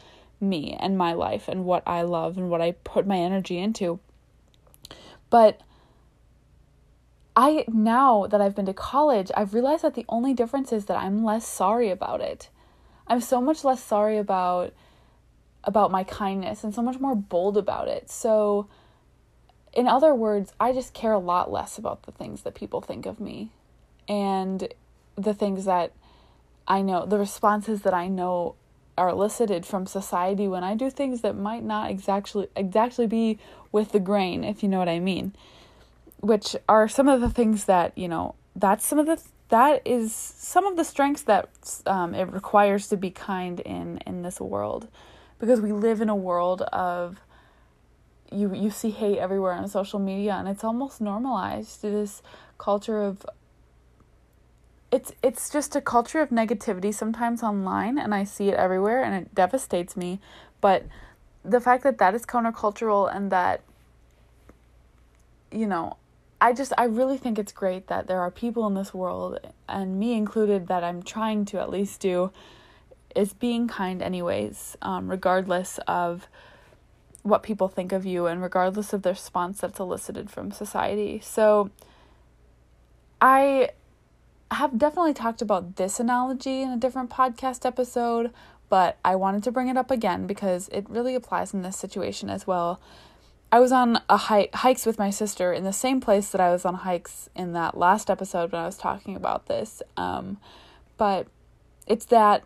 me 0.40 0.76
and 0.78 0.96
my 0.96 1.12
life 1.12 1.48
and 1.48 1.64
what 1.64 1.82
I 1.86 2.02
love 2.02 2.36
and 2.38 2.50
what 2.50 2.60
I 2.60 2.72
put 2.72 3.06
my 3.06 3.18
energy 3.18 3.58
into. 3.58 4.00
But 5.28 5.60
I 7.36 7.64
now 7.68 8.26
that 8.26 8.40
I've 8.40 8.56
been 8.56 8.66
to 8.66 8.74
college, 8.74 9.30
I've 9.36 9.54
realized 9.54 9.84
that 9.84 9.94
the 9.94 10.04
only 10.08 10.34
difference 10.34 10.72
is 10.72 10.86
that 10.86 10.96
I'm 10.96 11.24
less 11.24 11.46
sorry 11.46 11.90
about 11.90 12.20
it. 12.20 12.48
I'm 13.06 13.20
so 13.20 13.40
much 13.40 13.64
less 13.64 13.82
sorry 13.82 14.18
about 14.18 14.72
about 15.62 15.90
my 15.90 16.04
kindness 16.04 16.64
and 16.64 16.74
so 16.74 16.82
much 16.82 16.98
more 16.98 17.14
bold 17.14 17.56
about 17.56 17.86
it. 17.86 18.10
So 18.10 18.68
in 19.72 19.86
other 19.86 20.14
words, 20.14 20.52
I 20.58 20.72
just 20.72 20.94
care 20.94 21.12
a 21.12 21.18
lot 21.18 21.52
less 21.52 21.78
about 21.78 22.02
the 22.02 22.12
things 22.12 22.42
that 22.42 22.54
people 22.54 22.80
think 22.80 23.06
of 23.06 23.20
me. 23.20 23.50
And 24.08 24.68
the 25.24 25.34
things 25.34 25.64
that 25.64 25.92
I 26.66 26.82
know, 26.82 27.06
the 27.06 27.18
responses 27.18 27.82
that 27.82 27.94
I 27.94 28.08
know 28.08 28.54
are 28.98 29.08
elicited 29.08 29.64
from 29.64 29.86
society 29.86 30.46
when 30.46 30.62
I 30.62 30.74
do 30.74 30.90
things 30.90 31.22
that 31.22 31.34
might 31.34 31.64
not 31.64 31.90
exactly 31.90 32.48
exactly 32.54 33.06
be 33.06 33.38
with 33.72 33.92
the 33.92 34.00
grain, 34.00 34.44
if 34.44 34.62
you 34.62 34.68
know 34.68 34.78
what 34.78 34.88
I 34.88 35.00
mean. 35.00 35.34
Which 36.20 36.54
are 36.68 36.86
some 36.86 37.08
of 37.08 37.20
the 37.20 37.30
things 37.30 37.64
that 37.64 37.96
you 37.96 38.08
know. 38.08 38.34
That's 38.54 38.86
some 38.86 38.98
of 38.98 39.06
the 39.06 39.22
that 39.48 39.82
is 39.84 40.14
some 40.14 40.66
of 40.66 40.76
the 40.76 40.84
strengths 40.84 41.22
that 41.22 41.48
um, 41.86 42.14
it 42.14 42.30
requires 42.30 42.88
to 42.88 42.96
be 42.96 43.10
kind 43.10 43.60
in 43.60 43.98
in 44.06 44.22
this 44.22 44.40
world, 44.40 44.88
because 45.38 45.60
we 45.60 45.72
live 45.72 46.00
in 46.00 46.08
a 46.08 46.16
world 46.16 46.62
of 46.62 47.20
you 48.30 48.54
you 48.54 48.70
see 48.70 48.90
hate 48.90 49.18
everywhere 49.18 49.52
on 49.52 49.66
social 49.68 49.98
media, 49.98 50.34
and 50.34 50.46
it's 50.46 50.62
almost 50.62 51.00
normalized 51.00 51.80
this 51.82 52.22
culture 52.58 53.02
of 53.02 53.24
it's 54.90 55.12
it's 55.22 55.50
just 55.50 55.76
a 55.76 55.80
culture 55.80 56.20
of 56.20 56.30
negativity 56.30 56.92
sometimes 56.92 57.42
online 57.42 57.98
and 57.98 58.14
I 58.14 58.24
see 58.24 58.48
it 58.48 58.54
everywhere 58.54 59.02
and 59.02 59.14
it 59.14 59.34
devastates 59.34 59.96
me. 59.96 60.20
But 60.60 60.86
the 61.44 61.60
fact 61.60 61.84
that 61.84 61.98
that 61.98 62.14
is 62.14 62.26
countercultural 62.26 63.14
and 63.14 63.30
that 63.30 63.62
you 65.50 65.66
know 65.66 65.96
I 66.40 66.52
just 66.52 66.72
I 66.76 66.84
really 66.84 67.18
think 67.18 67.38
it's 67.38 67.52
great 67.52 67.86
that 67.86 68.06
there 68.06 68.20
are 68.20 68.30
people 68.30 68.66
in 68.66 68.74
this 68.74 68.92
world 68.92 69.38
and 69.68 69.98
me 69.98 70.14
included 70.14 70.66
that 70.68 70.82
I'm 70.82 71.02
trying 71.02 71.44
to 71.46 71.60
at 71.60 71.70
least 71.70 72.00
do 72.00 72.32
is 73.14 73.32
being 73.32 73.68
kind 73.68 74.02
anyways 74.02 74.76
um, 74.82 75.08
regardless 75.10 75.78
of 75.86 76.28
what 77.22 77.42
people 77.42 77.68
think 77.68 77.92
of 77.92 78.06
you 78.06 78.26
and 78.26 78.42
regardless 78.42 78.92
of 78.92 79.02
the 79.02 79.10
response 79.10 79.60
that's 79.60 79.78
elicited 79.78 80.30
from 80.30 80.50
society. 80.50 81.20
So 81.22 81.70
I 83.20 83.70
have 84.56 84.78
definitely 84.78 85.14
talked 85.14 85.42
about 85.42 85.76
this 85.76 86.00
analogy 86.00 86.62
in 86.62 86.70
a 86.70 86.76
different 86.76 87.10
podcast 87.10 87.64
episode, 87.64 88.32
but 88.68 88.98
I 89.04 89.16
wanted 89.16 89.42
to 89.44 89.52
bring 89.52 89.68
it 89.68 89.76
up 89.76 89.90
again 89.90 90.26
because 90.26 90.68
it 90.68 90.88
really 90.88 91.14
applies 91.14 91.54
in 91.54 91.62
this 91.62 91.76
situation 91.76 92.30
as 92.30 92.46
well. 92.46 92.80
I 93.52 93.58
was 93.58 93.72
on 93.72 94.00
a 94.08 94.16
hike 94.16 94.54
hikes 94.54 94.86
with 94.86 94.98
my 94.98 95.10
sister 95.10 95.52
in 95.52 95.64
the 95.64 95.72
same 95.72 96.00
place 96.00 96.30
that 96.30 96.40
I 96.40 96.52
was 96.52 96.64
on 96.64 96.74
hikes 96.74 97.28
in 97.34 97.52
that 97.54 97.76
last 97.76 98.08
episode 98.08 98.52
when 98.52 98.60
I 98.60 98.66
was 98.66 98.76
talking 98.76 99.16
about 99.16 99.46
this. 99.46 99.82
Um, 99.96 100.38
but 100.96 101.26
it's 101.86 102.04
that 102.06 102.44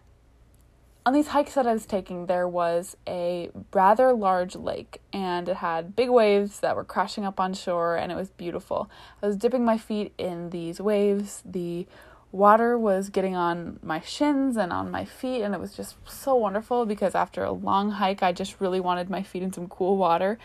on 1.07 1.13
these 1.13 1.29
hikes 1.29 1.55
that 1.55 1.67
I 1.67 1.73
was 1.73 1.85
taking, 1.85 2.27
there 2.27 2.49
was 2.49 2.97
a 3.07 3.51
rather 3.73 4.13
large 4.15 4.57
lake 4.57 5.03
and 5.13 5.49
it 5.49 5.57
had 5.57 5.95
big 5.95 6.09
waves 6.09 6.61
that 6.61 6.77
were 6.77 6.85
crashing 6.85 7.27
up 7.27 7.39
on 7.39 7.53
shore 7.53 7.97
and 7.97 8.11
it 8.11 8.15
was 8.15 8.31
beautiful. 8.31 8.91
I 9.23 9.27
was 9.27 9.37
dipping 9.37 9.65
my 9.65 9.77
feet 9.77 10.15
in 10.17 10.49
these 10.49 10.81
waves. 10.81 11.43
The 11.45 11.87
water 12.33 12.79
was 12.79 13.11
getting 13.11 13.37
on 13.37 13.79
my 13.83 14.01
shins 14.01 14.57
and 14.57 14.73
on 14.73 14.91
my 14.91 15.05
feet 15.05 15.43
and 15.43 15.55
it 15.55 15.61
was 15.61 15.77
just 15.77 15.97
so 16.09 16.35
wonderful 16.35 16.87
because 16.87 17.15
after 17.15 17.45
a 17.45 17.53
long 17.53 17.91
hike, 17.93 18.23
I 18.23 18.33
just 18.33 18.59
really 18.59 18.81
wanted 18.81 19.11
my 19.11 19.23
feet 19.23 19.43
in 19.43 19.53
some 19.53 19.69
cool 19.69 19.99
water 19.99 20.39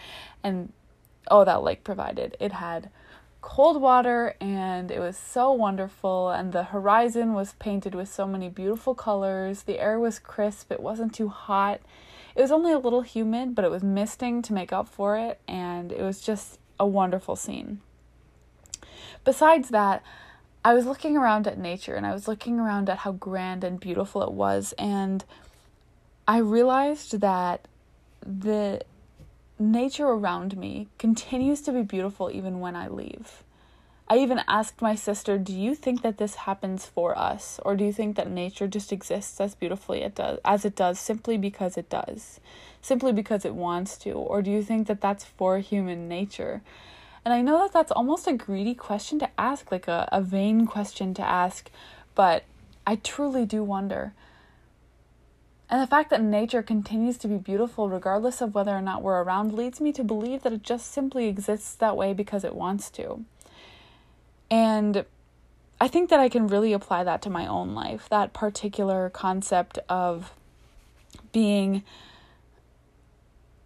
and 0.44 0.74
oh, 1.32 1.46
that 1.46 1.64
lake 1.64 1.86
provided. 1.86 2.36
It 2.38 2.52
had 2.52 2.90
cold 3.42 3.82
water 3.82 4.36
and 4.42 4.92
it 4.92 5.00
was 5.00 5.18
so 5.18 5.52
wonderful. 5.52 6.30
And 6.30 6.52
the 6.52 6.64
horizon 6.64 7.34
was 7.34 7.54
painted 7.54 7.96
with 7.96 8.12
so 8.12 8.28
many 8.28 8.50
beautiful 8.50 8.96
colors. 8.96 9.64
The 9.64 9.80
air 9.80 10.00
was 10.00 10.20
crisp. 10.20 10.72
It 10.72 10.82
wasn't 10.82 11.14
too 11.14 11.30
hot. 11.30 11.82
It 12.36 12.42
was 12.42 12.52
only 12.52 12.72
a 12.72 12.80
little 12.80 13.02
humid 13.02 13.56
but 13.56 13.66
it 13.66 13.72
was 13.72 13.84
misting 13.84 14.42
to 14.44 14.54
make 14.54 14.74
up 14.74 14.88
for 14.88 15.18
it. 15.18 15.40
And 15.48 15.92
it 15.92 16.02
was 16.02 16.22
just 16.22 16.60
a 16.80 16.88
wonderful 16.88 17.36
scene. 17.36 17.82
Besides 19.24 19.70
that 19.70 20.04
i 20.64 20.74
was 20.74 20.86
looking 20.86 21.16
around 21.16 21.48
at 21.48 21.58
nature 21.58 21.96
and 21.96 22.06
i 22.06 22.12
was 22.12 22.28
looking 22.28 22.60
around 22.60 22.90
at 22.90 22.98
how 23.00 23.14
grand 23.14 23.64
and 23.64 23.80
beautiful 23.80 24.22
it 24.22 24.32
was. 24.32 24.74
And 24.78 25.24
i 26.28 26.38
realized 26.38 27.22
that 27.22 27.68
the 28.22 28.82
nature 29.60 30.08
around 30.08 30.58
me 30.58 30.88
continues 30.98 31.62
to 31.62 31.72
be 31.72 31.82
beautiful 31.82 32.32
even 32.32 32.60
when 32.60 32.76
I 32.76 32.88
leave. 32.88 33.44
I 34.08 34.18
even 34.18 34.42
asked 34.48 34.82
my 34.82 34.96
sister, 34.96 35.38
"Do 35.38 35.54
you 35.54 35.76
think 35.76 36.02
that 36.02 36.18
this 36.18 36.36
happens 36.48 36.86
for 36.86 37.16
us 37.16 37.60
or 37.64 37.76
do 37.76 37.84
you 37.84 37.94
think 37.94 38.16
that 38.16 38.30
nature 38.30 38.68
just 38.68 38.92
exists 38.92 39.40
as 39.40 39.54
beautifully 39.54 40.02
it 40.02 40.16
does 40.16 40.40
as 40.44 40.66
it 40.66 40.76
does 40.76 41.00
simply 41.00 41.38
because 41.38 41.78
it 41.78 41.90
does? 41.90 42.40
Simply 42.82 43.12
because 43.12 43.46
it 43.46 43.54
wants 43.54 43.98
to 44.00 44.14
or 44.14 44.42
do 44.42 44.50
you 44.50 44.64
think 44.64 44.88
that 44.88 45.02
that's 45.02 45.26
for 45.26 45.60
human 45.60 46.08
nature?" 46.08 46.62
And 47.26 47.34
I 47.34 47.42
know 47.42 47.60
that 47.60 47.74
that's 47.74 47.92
almost 47.92 48.28
a 48.28 48.34
greedy 48.34 48.74
question 48.74 49.20
to 49.20 49.30
ask, 49.38 49.72
like 49.72 49.88
a, 49.88 50.08
a 50.12 50.22
vain 50.22 50.66
question 50.66 51.14
to 51.16 51.22
ask, 51.22 51.70
but 52.16 52.44
I 52.88 52.96
truly 52.96 53.46
do 53.46 53.64
wonder 53.64 54.14
and 55.70 55.82
the 55.82 55.88
fact 55.88 56.10
that 56.10 56.22
nature 56.22 56.64
continues 56.64 57.18
to 57.20 57.28
be 57.28 57.38
beautiful 57.38 57.90
regardless 57.90 58.42
of 58.42 58.56
whether 58.56 58.72
or 58.72 58.82
not 58.82 59.04
we're 59.04 59.22
around 59.22 59.54
leads 59.54 59.80
me 59.80 59.92
to 59.94 60.04
believe 60.04 60.42
that 60.44 60.54
it 60.54 60.64
just 60.64 60.92
simply 60.92 61.28
exists 61.28 61.76
that 61.76 61.96
way 61.96 62.14
because 62.14 62.44
it 62.44 62.56
wants 62.56 62.90
to. 62.92 63.24
And 64.50 65.06
I 65.80 65.88
think 65.88 66.10
that 66.10 66.20
I 66.20 66.28
can 66.28 66.48
really 66.48 66.74
apply 66.74 67.04
that 67.04 67.22
to 67.22 67.30
my 67.30 67.46
own 67.46 67.76
life, 67.76 68.10
that 68.10 68.34
particular 68.34 69.10
concept 69.12 69.78
of 69.88 70.34
being 71.32 71.84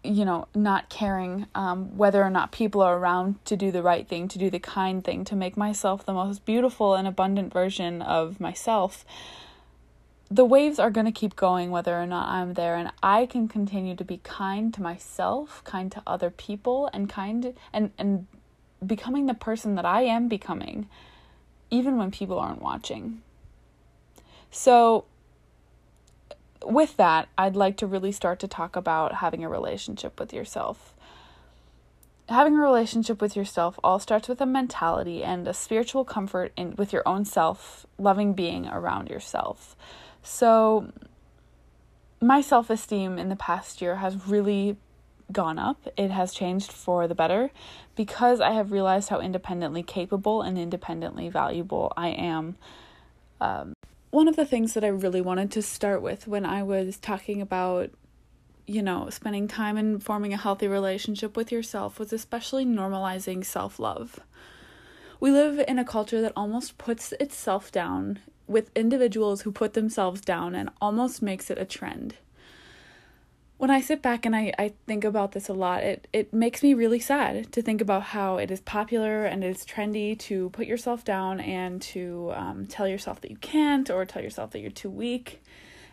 you 0.04 0.26
know, 0.26 0.48
not 0.54 0.90
caring 0.90 1.48
um, 1.56 1.96
whether 1.98 2.22
or 2.22 2.30
not 2.30 2.52
people 2.52 2.82
are 2.82 2.98
around 2.98 3.44
to 3.46 3.56
do 3.56 3.72
the 3.72 3.82
right 3.82 4.06
thing, 4.06 4.28
to 4.28 4.38
do 4.38 4.50
the 4.50 4.60
kind 4.60 5.02
thing, 5.04 5.24
to 5.24 5.36
make 5.36 5.56
myself 5.56 6.06
the 6.06 6.14
most 6.14 6.44
beautiful 6.44 6.94
and 6.94 7.08
abundant 7.08 7.54
version 7.54 8.02
of 8.02 8.40
myself 8.40 9.06
the 10.34 10.46
waves 10.46 10.80
are 10.80 10.90
going 10.90 11.06
to 11.06 11.12
keep 11.12 11.36
going 11.36 11.70
whether 11.70 11.96
or 12.02 12.08
not 12.08 12.28
I'm 12.28 12.56
there 12.56 12.76
and 12.76 12.92
I 13.04 13.28
can 13.28 13.48
continue 13.48 13.96
to 13.96 14.04
be 14.04 14.20
kind 14.24 14.74
to 14.74 14.82
myself, 14.82 15.64
kind 15.64 15.92
to 15.92 16.02
other 16.08 16.32
people 16.32 16.90
and 16.92 17.08
kind 17.08 17.54
and 17.72 17.92
and 18.00 18.26
becoming 18.84 19.28
the 19.28 19.36
person 19.36 19.76
that 19.76 19.86
I 19.86 20.02
am 20.04 20.28
becoming 20.28 20.88
even 21.70 21.98
when 21.98 22.10
people 22.12 22.40
aren't 22.40 22.62
watching. 22.62 23.22
So 24.50 25.06
with 26.66 26.98
that, 26.98 27.28
I'd 27.38 27.56
like 27.56 27.78
to 27.78 27.88
really 27.88 28.12
start 28.12 28.40
to 28.40 28.48
talk 28.48 28.76
about 28.76 29.16
having 29.16 29.44
a 29.44 29.50
relationship 29.50 30.20
with 30.20 30.34
yourself. 30.34 30.94
having 32.30 32.56
a 32.56 32.62
relationship 32.62 33.22
with 33.22 33.36
yourself 33.36 33.78
all 33.84 34.00
starts 34.00 34.28
with 34.28 34.40
a 34.42 34.46
mentality 34.46 35.24
and 35.24 35.48
a 35.48 35.54
spiritual 35.54 36.06
comfort 36.06 36.52
in 36.56 36.76
with 36.78 36.94
your 36.94 37.04
own 37.08 37.26
self, 37.26 37.86
loving 37.98 38.34
being 38.34 38.66
around 38.68 39.10
yourself. 39.10 39.76
So 40.24 40.92
my 42.22 42.42
self-esteem 42.42 43.20
in 43.20 43.30
the 43.30 43.36
past 43.36 43.82
year 43.82 43.98
has 43.98 44.28
really 44.28 44.78
gone 45.32 45.60
up. 45.60 45.88
It 45.98 46.10
has 46.10 46.34
changed 46.34 46.72
for 46.72 47.08
the 47.08 47.16
better 47.16 47.52
because 47.96 48.40
I 48.40 48.52
have 48.52 48.72
realized 48.72 49.10
how 49.10 49.20
independently 49.20 49.84
capable 49.84 50.42
and 50.42 50.58
independently 50.58 51.30
valuable 51.30 51.92
I 51.96 52.10
am. 52.10 52.56
Um, 53.42 53.74
one 54.12 54.28
of 54.28 54.36
the 54.36 54.46
things 54.46 54.74
that 54.74 54.84
I 54.84 54.88
really 54.88 55.22
wanted 55.22 55.52
to 55.52 55.62
start 55.62 56.02
with 56.02 56.28
when 56.28 56.46
I 56.46 56.64
was 56.64 56.98
talking 56.98 57.42
about 57.42 57.92
you 58.66 58.82
know, 58.82 59.10
spending 59.10 59.48
time 59.48 59.78
and 59.78 60.02
forming 60.02 60.34
a 60.34 60.38
healthy 60.38 60.68
relationship 60.68 61.36
with 61.36 61.52
yourself 61.52 62.00
was 62.00 62.14
especially 62.14 62.66
normalizing 62.66 63.44
self 63.44 63.80
love. 63.80 64.20
We 65.20 65.32
live 65.32 65.64
in 65.68 65.80
a 65.80 65.86
culture 65.86 66.22
that 66.22 66.34
almost 66.36 66.78
puts 66.78 67.12
itself 67.14 67.72
down 67.72 68.20
with 68.48 68.72
individuals 68.76 69.42
who 69.42 69.52
put 69.52 69.74
themselves 69.74 70.22
down 70.22 70.56
and 70.56 70.70
almost 70.82 71.22
makes 71.22 71.50
it 71.50 71.58
a 71.58 71.66
trend. 71.66 72.16
When 73.58 73.70
I 73.70 73.80
sit 73.80 74.02
back 74.02 74.26
and 74.26 74.36
I, 74.36 74.52
I 74.60 74.74
think 74.88 75.06
about 75.06 75.32
this 75.32 75.48
a 75.48 75.54
lot, 75.54 75.84
it, 75.84 76.08
it 76.12 76.34
makes 76.34 76.62
me 76.62 76.74
really 76.74 77.00
sad 77.00 77.52
to 77.54 77.62
think 77.62 77.80
about 77.80 78.04
how 78.04 78.38
it 78.38 78.52
is 78.52 78.60
popular 78.62 79.26
and 79.26 79.44
it 79.44 79.56
is 79.56 79.66
trendy 79.66 80.18
to 80.20 80.50
put 80.50 80.68
yourself 80.68 81.06
down 81.06 81.40
and 81.40 81.82
to 81.84 82.34
um, 82.36 82.66
tell 82.66 82.88
yourself 82.88 83.22
that 83.22 83.32
you 83.32 83.38
can't 83.38 83.90
or 83.90 84.04
tell 84.06 84.22
yourself 84.22 84.52
that 84.52 84.60
you're 84.60 84.72
too 84.72 84.90
weak 84.90 85.42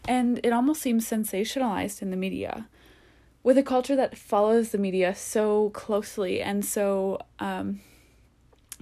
and 0.09 0.41
it 0.43 0.53
almost 0.53 0.83
seems 0.83 1.09
sensationalized 1.09 2.03
in 2.03 2.11
the 2.11 2.17
media. 2.17 2.67
With 3.43 3.57
a 3.57 3.63
culture 3.63 3.97
that 3.97 4.19
follows 4.19 4.71
the 4.71 4.79
media 4.79 5.15
so 5.15 5.71
closely 5.71 6.43
and 6.43 6.65
so 6.65 7.21
um, 7.39 7.81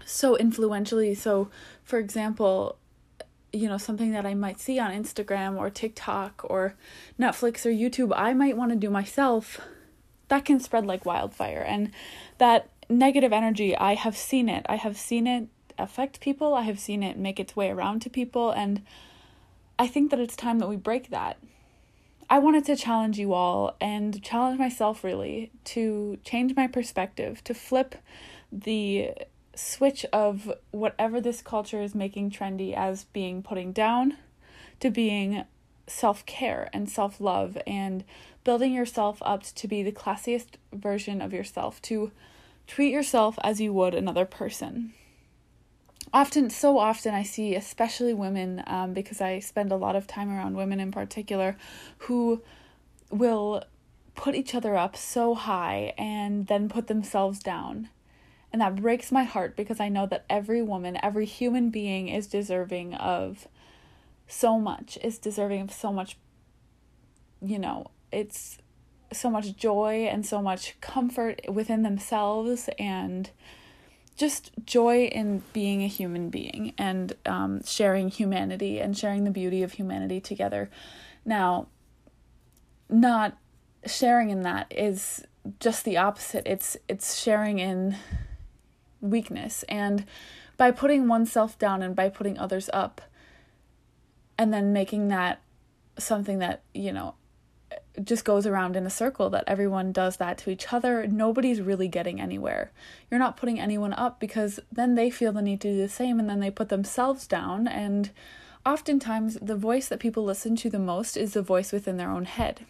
so 0.05 0.37
influentially, 0.37 1.15
so 1.15 1.51
for 1.83 1.99
example, 1.99 2.77
you 3.59 3.69
know 3.69 3.79
something 3.79 4.13
that 4.13 4.25
I 4.25 4.35
might 4.35 4.61
see 4.61 4.79
on 4.79 4.93
Instagram 4.93 5.59
or 5.59 5.69
TikTok 5.71 6.43
or 6.45 6.75
Netflix 7.19 7.67
or 7.67 7.71
YouTube, 7.71 8.13
I 8.15 8.33
might 8.33 8.57
want 8.57 8.71
to 8.71 8.77
do 8.77 8.91
myself. 8.91 9.61
That 10.29 10.45
can 10.45 10.61
spread 10.61 10.87
like 10.87 11.05
wildfire, 11.05 11.65
and 11.67 11.91
that 12.39 12.69
negative 12.89 13.33
energy, 13.33 13.77
I 13.77 13.95
have 13.95 14.17
seen 14.17 14.49
it. 14.49 14.65
I 14.69 14.77
have 14.77 14.97
seen 14.97 15.27
it 15.27 15.49
affect 15.79 16.21
people. 16.21 16.55
I 16.55 16.63
have 16.63 16.79
seen 16.79 17.03
it 17.03 17.17
make 17.17 17.41
its 17.41 17.57
way 17.57 17.71
around 17.71 18.01
to 18.03 18.11
people, 18.11 18.51
and 18.51 18.83
I 19.79 19.87
think 19.87 20.11
that 20.11 20.21
it's 20.21 20.37
time 20.37 20.59
that 20.59 20.69
we 20.69 20.77
break 20.77 21.11
that. 21.11 21.39
I 22.31 22.39
wanted 22.41 22.67
to 22.67 22.77
challenge 22.77 23.19
you 23.19 23.33
all 23.33 23.75
and 23.81 24.23
challenge 24.23 24.59
myself 24.59 25.03
really 25.03 25.51
to 25.65 26.19
change 26.25 26.55
my 26.55 26.67
perspective, 26.67 27.43
to 27.45 27.55
flip 27.55 27.95
the 28.53 29.13
switch 29.59 30.07
of 30.13 30.53
whatever 30.71 31.21
this 31.21 31.43
culture 31.43 31.83
is 31.83 31.95
making 31.95 32.31
trendy 32.31 32.75
as 32.75 33.05
being 33.05 33.43
putting 33.43 33.73
down 33.73 34.17
to 34.79 34.89
being 34.89 35.45
self 35.89 36.25
care 36.27 36.71
and 36.73 36.89
self 36.89 37.21
love 37.21 37.59
and 37.67 38.05
building 38.45 38.73
yourself 38.73 39.19
up 39.23 39.43
to 39.43 39.67
be 39.67 39.83
the 39.83 39.93
classiest 39.93 40.57
version 40.73 41.21
of 41.21 41.33
yourself, 41.33 41.83
to 41.83 42.13
treat 42.67 42.93
yourself 42.93 43.37
as 43.43 43.61
you 43.61 43.73
would 43.73 43.95
another 43.95 44.25
person. 44.25 44.95
Often 46.13 46.51
so 46.51 46.79
often 46.79 47.13
i 47.13 47.23
see 47.23 47.55
especially 47.55 48.15
women 48.15 48.63
um, 48.67 48.95
because 48.95 49.21
i 49.21 49.41
spend 49.41 49.71
a 49.71 49.77
lot 49.77 49.95
of 49.95 50.07
time 50.07 50.31
around 50.31 50.57
women 50.57 50.81
in 50.81 50.91
particular 50.91 51.59
who 51.99 52.41
will 53.11 53.63
put 54.15 54.35
each 54.35 54.55
other 54.55 54.75
up 54.75 54.97
so 54.97 55.35
high 55.35 55.93
and 55.99 56.47
then 56.47 56.71
put 56.71 56.87
themselves 56.87 57.41
down 57.41 57.91
and 58.53 58.61
that 58.63 58.77
breaks 58.77 59.13
my 59.13 59.25
heart 59.25 59.57
because 59.57 59.81
i 59.81 59.89
know 59.89 60.07
that 60.07 60.25
every 60.29 60.63
woman 60.63 60.99
every 61.03 61.27
human 61.27 61.71
being 61.71 62.09
is 62.09 62.27
deserving 62.27 62.95
of 62.95 63.49
so 64.27 64.59
much 64.59 64.99
is 65.03 65.19
deserving 65.19 65.61
of 65.61 65.73
so 65.73 65.93
much 65.93 66.17
you 67.41 67.59
know 67.59 67.87
it's 68.13 68.59
so 69.13 69.31
much 69.31 69.57
joy 69.57 70.07
and 70.11 70.27
so 70.27 70.43
much 70.43 70.79
comfort 70.81 71.41
within 71.49 71.83
themselves 71.83 72.69
and 72.79 73.31
just 74.19 74.51
joy 74.67 75.05
in 75.05 75.43
being 75.53 75.83
a 75.83 75.87
human 75.87 76.29
being 76.29 76.75
and 76.77 77.15
um, 77.25 77.63
sharing 77.65 78.09
humanity 78.09 78.81
and 78.81 78.99
sharing 78.99 79.25
the 79.25 79.31
beauty 79.31 79.63
of 79.63 79.73
humanity 79.73 80.21
together. 80.21 80.69
Now, 81.25 81.69
not 82.91 83.39
sharing 83.87 84.31
in 84.31 84.43
that 84.43 84.67
is 84.77 85.25
just 85.61 85.85
the 85.85 85.97
opposite. 85.97 86.43
It's 86.47 86.77
it's 86.89 87.17
sharing 87.17 87.61
in 87.61 87.97
weakness 89.01 89.65
and 89.69 90.05
by 90.57 90.71
putting 90.71 91.09
oneself 91.09 91.59
down 91.59 91.83
and 91.83 91.95
by 91.95 92.09
putting 92.09 92.39
others 92.39 92.69
up 92.73 93.01
and 94.37 94.53
then 94.53 94.73
making 94.73 95.09
that 95.09 95.41
something 95.99 96.39
that, 96.39 96.63
you 96.75 96.93
know, 96.93 97.15
just 98.03 98.25
goes 98.25 98.47
around 98.47 98.77
in 98.77 98.87
a 98.87 98.91
circle 98.91 99.31
that 99.31 99.45
everyone 99.47 99.93
does 99.93 100.17
that 100.17 100.39
to 100.39 100.51
each 100.51 100.73
other. 100.73 101.07
Nobody's 101.07 101.61
really 101.61 101.89
getting 101.89 102.21
anywhere. 102.21 102.71
You're 103.11 103.21
not 103.21 103.37
putting 103.37 103.59
anyone 103.59 103.93
up 103.93 104.21
because 104.21 104.61
then 104.71 104.95
they 104.95 105.11
feel 105.11 105.33
the 105.33 105.43
need 105.43 105.61
to 105.63 105.73
do 105.73 105.77
the 105.77 105.89
same 105.89 106.21
and 106.21 106.29
then 106.29 106.41
they 106.41 106.51
put 106.51 106.69
themselves 106.69 107.27
down. 107.27 107.67
And 107.67 108.11
oftentimes, 108.65 109.39
the 109.43 109.57
voice 109.57 109.89
that 109.89 110.01
people 110.01 110.25
listen 110.25 110.55
to 110.57 110.71
the 110.71 110.79
most 110.79 111.17
is 111.17 111.35
the 111.35 111.43
voice 111.43 111.73
within 111.73 111.97
their 111.97 112.11
own 112.11 112.25
head. 112.25 112.65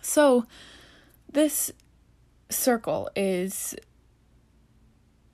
So, 0.00 0.46
this 1.30 1.72
circle 2.50 3.08
is 3.14 3.74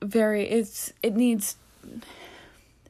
very, 0.03 0.49
it's, 0.49 0.93
it 1.03 1.15
needs 1.15 1.57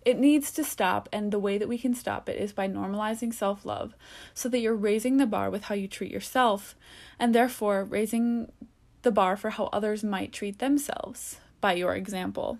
it 0.08 0.18
needs 0.18 0.50
to 0.52 0.64
stop, 0.64 1.06
and 1.12 1.30
the 1.30 1.38
way 1.38 1.58
that 1.58 1.68
we 1.68 1.76
can 1.76 1.94
stop 1.94 2.30
it 2.30 2.40
is 2.40 2.52
by 2.54 2.66
normalizing 2.66 3.34
self 3.34 3.66
love 3.66 3.94
so 4.32 4.48
that 4.48 4.60
you're 4.60 4.74
raising 4.74 5.18
the 5.18 5.26
bar 5.26 5.50
with 5.50 5.64
how 5.64 5.74
you 5.74 5.86
treat 5.86 6.10
yourself, 6.10 6.74
and 7.18 7.34
therefore 7.34 7.84
raising 7.84 8.50
the 9.02 9.10
bar 9.10 9.36
for 9.36 9.50
how 9.50 9.64
others 9.66 10.02
might 10.02 10.32
treat 10.32 10.60
themselves 10.60 11.40
by 11.60 11.74
your 11.74 11.94
example. 11.94 12.58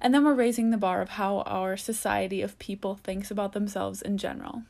And 0.00 0.14
then 0.14 0.24
we're 0.24 0.34
raising 0.34 0.70
the 0.70 0.76
bar 0.76 1.00
of 1.02 1.10
how 1.10 1.40
our 1.40 1.76
society 1.76 2.40
of 2.40 2.58
people 2.60 3.00
thinks 3.02 3.32
about 3.32 3.52
themselves 3.52 4.00
in 4.00 4.16
general. 4.16 4.62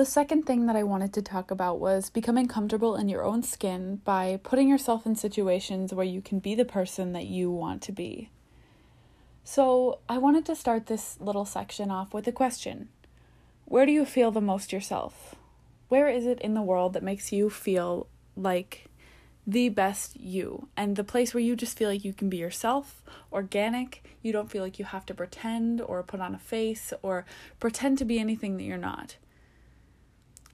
The 0.00 0.06
second 0.06 0.44
thing 0.44 0.64
that 0.64 0.76
I 0.76 0.82
wanted 0.82 1.12
to 1.12 1.20
talk 1.20 1.50
about 1.50 1.78
was 1.78 2.08
becoming 2.08 2.48
comfortable 2.48 2.96
in 2.96 3.10
your 3.10 3.22
own 3.22 3.42
skin 3.42 3.96
by 3.96 4.40
putting 4.42 4.66
yourself 4.66 5.04
in 5.04 5.14
situations 5.14 5.92
where 5.92 6.06
you 6.06 6.22
can 6.22 6.38
be 6.38 6.54
the 6.54 6.64
person 6.64 7.12
that 7.12 7.26
you 7.26 7.50
want 7.50 7.82
to 7.82 7.92
be. 7.92 8.30
So, 9.44 9.98
I 10.08 10.16
wanted 10.16 10.46
to 10.46 10.56
start 10.56 10.86
this 10.86 11.20
little 11.20 11.44
section 11.44 11.90
off 11.90 12.14
with 12.14 12.26
a 12.26 12.32
question 12.32 12.88
Where 13.66 13.84
do 13.84 13.92
you 13.92 14.06
feel 14.06 14.30
the 14.30 14.40
most 14.40 14.72
yourself? 14.72 15.34
Where 15.88 16.08
is 16.08 16.24
it 16.24 16.40
in 16.40 16.54
the 16.54 16.62
world 16.62 16.94
that 16.94 17.02
makes 17.02 17.30
you 17.30 17.50
feel 17.50 18.06
like 18.34 18.86
the 19.46 19.68
best 19.68 20.18
you 20.18 20.68
and 20.78 20.96
the 20.96 21.04
place 21.04 21.34
where 21.34 21.42
you 21.42 21.54
just 21.54 21.76
feel 21.76 21.90
like 21.90 22.06
you 22.06 22.14
can 22.14 22.30
be 22.30 22.38
yourself, 22.38 23.02
organic, 23.30 24.02
you 24.22 24.32
don't 24.32 24.50
feel 24.50 24.62
like 24.62 24.78
you 24.78 24.86
have 24.86 25.04
to 25.04 25.14
pretend 25.14 25.82
or 25.82 26.02
put 26.02 26.20
on 26.20 26.34
a 26.34 26.38
face 26.38 26.94
or 27.02 27.26
pretend 27.58 27.98
to 27.98 28.06
be 28.06 28.18
anything 28.18 28.56
that 28.56 28.64
you're 28.64 28.78
not. 28.78 29.16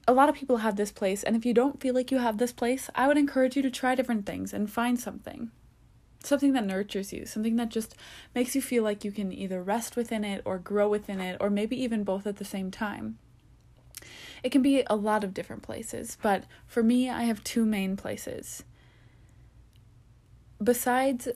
A 0.07 0.13
lot 0.13 0.29
of 0.29 0.35
people 0.35 0.57
have 0.57 0.77
this 0.77 0.91
place, 0.91 1.23
and 1.23 1.35
if 1.35 1.45
you 1.45 1.53
don't 1.53 1.81
feel 1.81 1.93
like 1.93 2.11
you 2.11 2.19
have 2.19 2.37
this 2.37 2.53
place, 2.53 2.89
I 2.95 3.07
would 3.07 3.17
encourage 3.17 3.55
you 3.57 3.61
to 3.61 3.69
try 3.69 3.93
different 3.93 4.25
things 4.25 4.53
and 4.53 4.71
find 4.71 4.99
something 4.99 5.51
something 6.23 6.53
that 6.53 6.65
nurtures 6.65 7.13
you, 7.13 7.25
something 7.25 7.55
that 7.55 7.69
just 7.69 7.95
makes 8.35 8.55
you 8.55 8.61
feel 8.61 8.83
like 8.83 9.03
you 9.03 9.11
can 9.11 9.31
either 9.31 9.63
rest 9.63 9.95
within 9.95 10.23
it 10.23 10.41
or 10.45 10.57
grow 10.57 10.89
within 10.89 11.19
it, 11.19 11.37
or 11.39 11.49
maybe 11.49 11.81
even 11.81 12.03
both 12.03 12.27
at 12.27 12.37
the 12.37 12.45
same 12.45 12.69
time. 12.69 13.17
It 14.43 14.51
can 14.51 14.61
be 14.61 14.83
a 14.87 14.95
lot 14.95 15.23
of 15.23 15.33
different 15.33 15.63
places, 15.63 16.17
but 16.21 16.43
for 16.67 16.83
me, 16.83 17.09
I 17.09 17.23
have 17.23 17.43
two 17.43 17.65
main 17.65 17.95
places. 17.95 18.63
Besides 20.63 21.27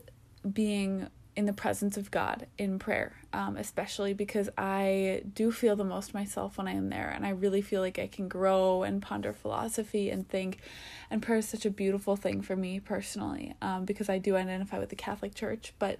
being 0.52 1.08
in 1.36 1.46
the 1.46 1.54
presence 1.54 1.96
of 1.96 2.12
God 2.12 2.48
in 2.58 2.78
prayer, 2.78 3.14
um, 3.32 3.56
especially 3.56 4.14
because 4.14 4.50
I 4.58 5.24
do 5.34 5.52
feel 5.52 5.76
the 5.76 5.86
most 5.86 6.14
myself 6.14 6.58
when 6.58 6.68
I 6.68 6.74
am 6.74 6.90
there, 6.90 7.10
and 7.10 7.26
I 7.26 7.30
really 7.30 7.62
feel 7.62 7.82
like 7.82 7.98
I 7.98 8.08
can 8.08 8.28
grow 8.28 8.84
and 8.84 9.02
ponder 9.02 9.32
philosophy 9.32 10.10
and 10.10 10.28
think. 10.28 10.60
And 11.10 11.22
prayer 11.22 11.38
is 11.38 11.48
such 11.48 11.66
a 11.66 11.70
beautiful 11.70 12.16
thing 12.16 12.42
for 12.42 12.56
me 12.56 12.80
personally, 12.80 13.54
um, 13.62 13.86
because 13.86 14.10
I 14.10 14.18
do 14.18 14.36
identify 14.36 14.78
with 14.78 14.90
the 14.90 14.96
Catholic 14.96 15.34
Church. 15.34 15.74
But 15.80 16.00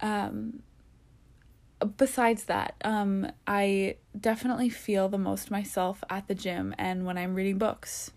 um, 0.00 0.62
besides 1.96 2.44
that, 2.44 2.74
um, 2.84 3.30
I 3.46 3.96
definitely 4.18 4.68
feel 4.68 5.08
the 5.08 5.18
most 5.18 5.50
myself 5.50 6.04
at 6.10 6.28
the 6.28 6.34
gym 6.34 6.74
and 6.76 7.06
when 7.06 7.16
I'm 7.16 7.34
reading 7.34 7.56
books. 7.56 8.10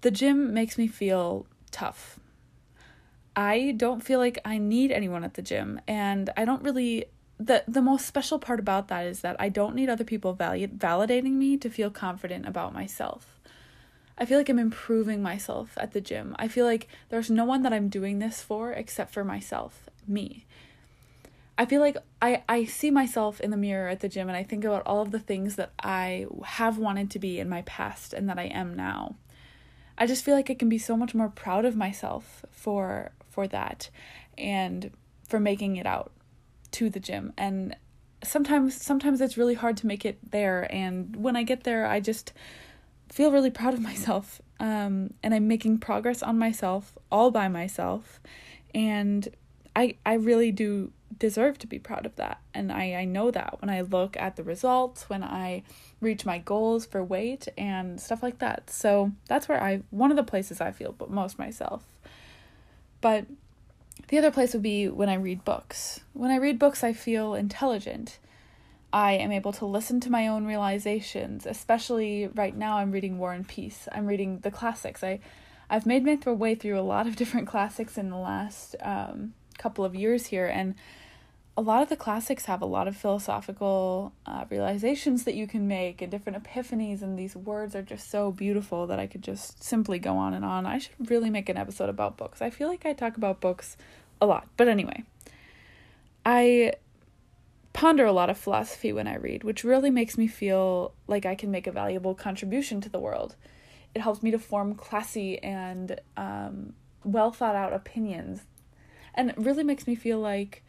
The 0.00 0.10
gym 0.10 0.52
makes 0.52 0.76
me 0.76 0.88
feel 0.88 1.46
tough 1.70 2.18
I 3.36 3.74
don't 3.76 4.02
feel 4.02 4.18
like 4.18 4.38
I 4.46 4.56
need 4.56 4.90
anyone 4.90 5.22
at 5.22 5.34
the 5.34 5.42
gym 5.42 5.80
and 5.86 6.30
I 6.36 6.46
don't 6.46 6.62
really 6.62 7.04
the 7.38 7.62
the 7.68 7.82
most 7.82 8.06
special 8.06 8.38
part 8.38 8.58
about 8.58 8.88
that 8.88 9.06
is 9.06 9.20
that 9.20 9.36
I 9.38 9.50
don't 9.50 9.74
need 9.74 9.90
other 9.90 10.04
people 10.04 10.32
valid, 10.32 10.78
validating 10.78 11.32
me 11.32 11.58
to 11.58 11.68
feel 11.68 11.90
confident 11.90 12.48
about 12.48 12.72
myself. 12.72 13.38
I 14.16 14.24
feel 14.24 14.38
like 14.38 14.48
I'm 14.48 14.58
improving 14.58 15.22
myself 15.22 15.76
at 15.76 15.92
the 15.92 16.00
gym. 16.00 16.34
I 16.38 16.48
feel 16.48 16.64
like 16.64 16.88
there's 17.10 17.30
no 17.30 17.44
one 17.44 17.62
that 17.62 17.74
I'm 17.74 17.90
doing 17.90 18.18
this 18.18 18.40
for 18.40 18.72
except 18.72 19.12
for 19.12 19.22
myself, 19.22 19.90
me. 20.08 20.46
I 21.58 21.66
feel 21.66 21.82
like 21.82 21.98
I, 22.22 22.42
I 22.48 22.64
see 22.64 22.90
myself 22.90 23.40
in 23.40 23.50
the 23.50 23.56
mirror 23.58 23.88
at 23.88 24.00
the 24.00 24.08
gym 24.08 24.28
and 24.28 24.36
I 24.36 24.42
think 24.42 24.64
about 24.64 24.82
all 24.86 25.02
of 25.02 25.10
the 25.10 25.18
things 25.18 25.56
that 25.56 25.72
I 25.78 26.26
have 26.44 26.78
wanted 26.78 27.10
to 27.10 27.18
be 27.18 27.38
in 27.38 27.50
my 27.50 27.62
past 27.62 28.14
and 28.14 28.26
that 28.30 28.38
I 28.38 28.44
am 28.44 28.74
now. 28.74 29.16
I 29.98 30.06
just 30.06 30.24
feel 30.24 30.34
like 30.34 30.50
I 30.50 30.54
can 30.54 30.68
be 30.70 30.78
so 30.78 30.96
much 30.96 31.14
more 31.14 31.28
proud 31.28 31.64
of 31.66 31.76
myself 31.76 32.44
for 32.50 33.12
for 33.36 33.46
that 33.46 33.90
and 34.38 34.90
for 35.28 35.38
making 35.38 35.76
it 35.76 35.84
out 35.84 36.10
to 36.70 36.88
the 36.88 36.98
gym. 36.98 37.34
And 37.36 37.76
sometimes 38.24 38.82
sometimes 38.82 39.20
it's 39.20 39.36
really 39.36 39.54
hard 39.54 39.76
to 39.76 39.86
make 39.86 40.06
it 40.06 40.18
there. 40.30 40.66
And 40.74 41.14
when 41.14 41.36
I 41.36 41.42
get 41.42 41.64
there 41.64 41.86
I 41.86 42.00
just 42.00 42.32
feel 43.12 43.30
really 43.30 43.50
proud 43.50 43.74
of 43.74 43.80
myself. 43.80 44.40
Um, 44.58 45.12
and 45.22 45.34
I'm 45.34 45.46
making 45.46 45.78
progress 45.78 46.22
on 46.22 46.38
myself 46.38 46.96
all 47.12 47.30
by 47.30 47.46
myself. 47.48 48.20
And 48.74 49.28
I 49.76 49.96
I 50.06 50.14
really 50.14 50.50
do 50.50 50.92
deserve 51.18 51.58
to 51.58 51.66
be 51.66 51.78
proud 51.78 52.06
of 52.06 52.16
that. 52.16 52.40
And 52.54 52.72
I 52.72 52.94
I 52.94 53.04
know 53.04 53.30
that 53.30 53.60
when 53.60 53.68
I 53.68 53.82
look 53.82 54.16
at 54.16 54.36
the 54.36 54.44
results 54.44 55.10
when 55.10 55.22
I 55.22 55.62
reach 56.00 56.24
my 56.24 56.38
goals 56.38 56.86
for 56.86 57.04
weight 57.04 57.48
and 57.58 58.00
stuff 58.00 58.22
like 58.22 58.38
that. 58.38 58.70
So 58.70 59.12
that's 59.28 59.46
where 59.46 59.62
I 59.62 59.82
one 59.90 60.10
of 60.10 60.16
the 60.16 60.30
places 60.32 60.62
I 60.62 60.72
feel 60.72 60.94
most 61.10 61.38
myself 61.38 61.84
but 63.06 63.24
the 64.08 64.18
other 64.18 64.32
place 64.32 64.52
would 64.52 64.64
be 64.64 64.88
when 64.88 65.08
I 65.08 65.14
read 65.14 65.44
books. 65.44 66.00
When 66.12 66.32
I 66.32 66.38
read 66.38 66.58
books, 66.58 66.82
I 66.82 66.92
feel 66.92 67.34
intelligent. 67.34 68.18
I 68.92 69.12
am 69.12 69.30
able 69.30 69.52
to 69.52 69.64
listen 69.64 70.00
to 70.00 70.10
my 70.10 70.26
own 70.26 70.44
realizations, 70.44 71.46
especially 71.46 72.26
right 72.26 72.56
now 72.56 72.78
I'm 72.78 72.90
reading 72.90 73.20
War 73.20 73.32
and 73.32 73.46
Peace. 73.46 73.86
I'm 73.92 74.08
reading 74.08 74.40
the 74.40 74.50
classics. 74.50 75.04
I 75.04 75.20
I've 75.70 75.86
made 75.86 76.04
my 76.04 76.16
way 76.32 76.56
through 76.56 76.80
a 76.80 76.82
lot 76.82 77.06
of 77.06 77.14
different 77.20 77.46
classics 77.46 77.96
in 77.96 78.10
the 78.10 78.16
last 78.16 78.74
um, 78.82 79.34
couple 79.56 79.84
of 79.84 79.94
years 79.94 80.26
here 80.26 80.46
and 80.46 80.74
a 81.56 81.62
lot 81.62 81.82
of 81.82 81.88
the 81.88 81.96
classics 81.96 82.44
have 82.44 82.60
a 82.60 82.66
lot 82.66 82.86
of 82.86 82.96
philosophical 82.96 84.12
uh, 84.26 84.44
realizations 84.50 85.24
that 85.24 85.34
you 85.34 85.46
can 85.46 85.66
make 85.66 86.02
and 86.02 86.10
different 86.10 86.42
epiphanies 86.42 87.00
and 87.00 87.18
these 87.18 87.34
words 87.34 87.74
are 87.74 87.82
just 87.82 88.10
so 88.10 88.30
beautiful 88.30 88.86
that 88.86 88.98
i 88.98 89.06
could 89.06 89.22
just 89.22 89.62
simply 89.62 89.98
go 89.98 90.16
on 90.16 90.34
and 90.34 90.44
on. 90.44 90.66
I 90.66 90.78
should 90.78 91.10
really 91.10 91.30
make 91.30 91.48
an 91.48 91.56
episode 91.56 91.88
about 91.88 92.16
books. 92.16 92.42
I 92.42 92.50
feel 92.50 92.68
like 92.68 92.84
i 92.84 92.92
talk 92.92 93.16
about 93.16 93.40
books 93.40 93.76
a 94.20 94.26
lot. 94.26 94.48
But 94.56 94.68
anyway 94.68 95.04
i 96.24 96.72
ponder 97.72 98.04
a 98.04 98.12
lot 98.12 98.30
of 98.30 98.38
philosophy 98.38 98.92
when 98.92 99.06
i 99.06 99.16
read 99.16 99.44
which 99.44 99.62
really 99.62 99.90
makes 99.90 100.16
me 100.16 100.26
feel 100.26 100.94
like 101.06 101.26
i 101.26 101.34
can 101.34 101.50
make 101.50 101.66
a 101.66 101.72
valuable 101.72 102.14
contribution 102.14 102.80
to 102.82 102.88
the 102.88 103.00
world. 103.00 103.34
It 103.94 104.02
helps 104.02 104.22
me 104.22 104.30
to 104.30 104.38
form 104.38 104.74
classy 104.74 105.42
and 105.42 105.98
um, 106.18 106.74
well 107.02 107.32
thought 107.32 107.56
out 107.56 107.72
opinions 107.72 108.42
and 109.14 109.30
it 109.30 109.38
really 109.38 109.64
makes 109.64 109.86
me 109.86 109.94
feel 109.94 110.20
like 110.20 110.62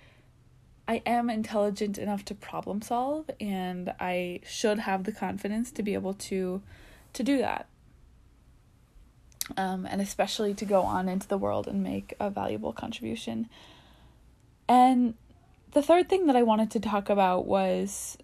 I 0.88 1.02
am 1.06 1.30
intelligent 1.30 1.98
enough 1.98 2.24
to 2.26 2.36
problem 2.36 2.82
solve 2.82 3.30
and 3.42 3.94
I 4.00 4.40
should 4.48 4.80
have 4.80 5.04
the 5.04 5.12
confidence 5.12 5.72
to 5.72 5.84
be 5.84 5.94
able 5.94 6.14
to 6.14 6.62
to 7.14 7.24
do 7.24 7.40
that. 7.40 7.68
Um, 9.56 9.86
and 9.86 10.02
especially 10.02 10.54
to 10.56 10.66
go 10.66 10.82
on 10.82 11.08
into 11.08 11.28
the 11.28 11.38
world 11.38 11.68
and 11.68 11.82
make 11.82 12.14
a 12.20 12.30
valuable 12.30 12.74
contribution. 12.74 13.48
And 14.68 15.16
the 15.72 15.82
third 15.82 16.10
thing 16.10 16.28
that 16.28 16.36
I 16.36 16.44
wanted 16.44 16.72
to 16.72 16.80
talk 16.80 17.10
about 17.10 17.46
was 17.46 18.18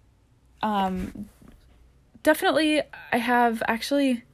um, 0.62 1.28
definitely 2.22 2.82
I 3.12 3.18
have 3.18 3.62
actually 3.68 4.24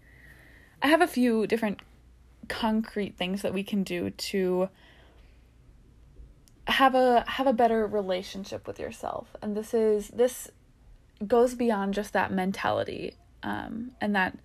I 0.83 0.89
have 0.89 1.01
a 1.01 1.07
few 1.07 1.47
different 1.47 1.81
concrete 2.49 3.17
things 3.17 3.43
that 3.43 3.55
we 3.55 3.63
can 3.63 3.83
do 3.83 4.11
to 4.11 4.69
have 6.71 6.95
a 6.95 7.25
have 7.27 7.47
a 7.47 7.53
better 7.53 7.87
relationship 7.87 8.67
with 8.67 8.79
yourself. 8.79 9.29
And 9.43 9.57
this 9.57 9.75
is 9.75 10.09
this 10.09 10.51
goes 11.27 11.55
beyond 11.55 11.95
just 11.95 12.13
that 12.13 12.33
mentality 12.33 13.15
um, 13.43 13.93
and 14.01 14.15
that 14.15 14.39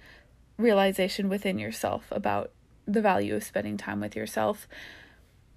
realization 0.57 1.29
within 1.29 1.57
yourself 1.59 2.05
about 2.11 2.51
the 2.85 3.01
value 3.01 3.35
of 3.35 3.43
spending 3.43 3.77
time 3.77 4.01
with 4.01 4.15
yourself. 4.15 4.67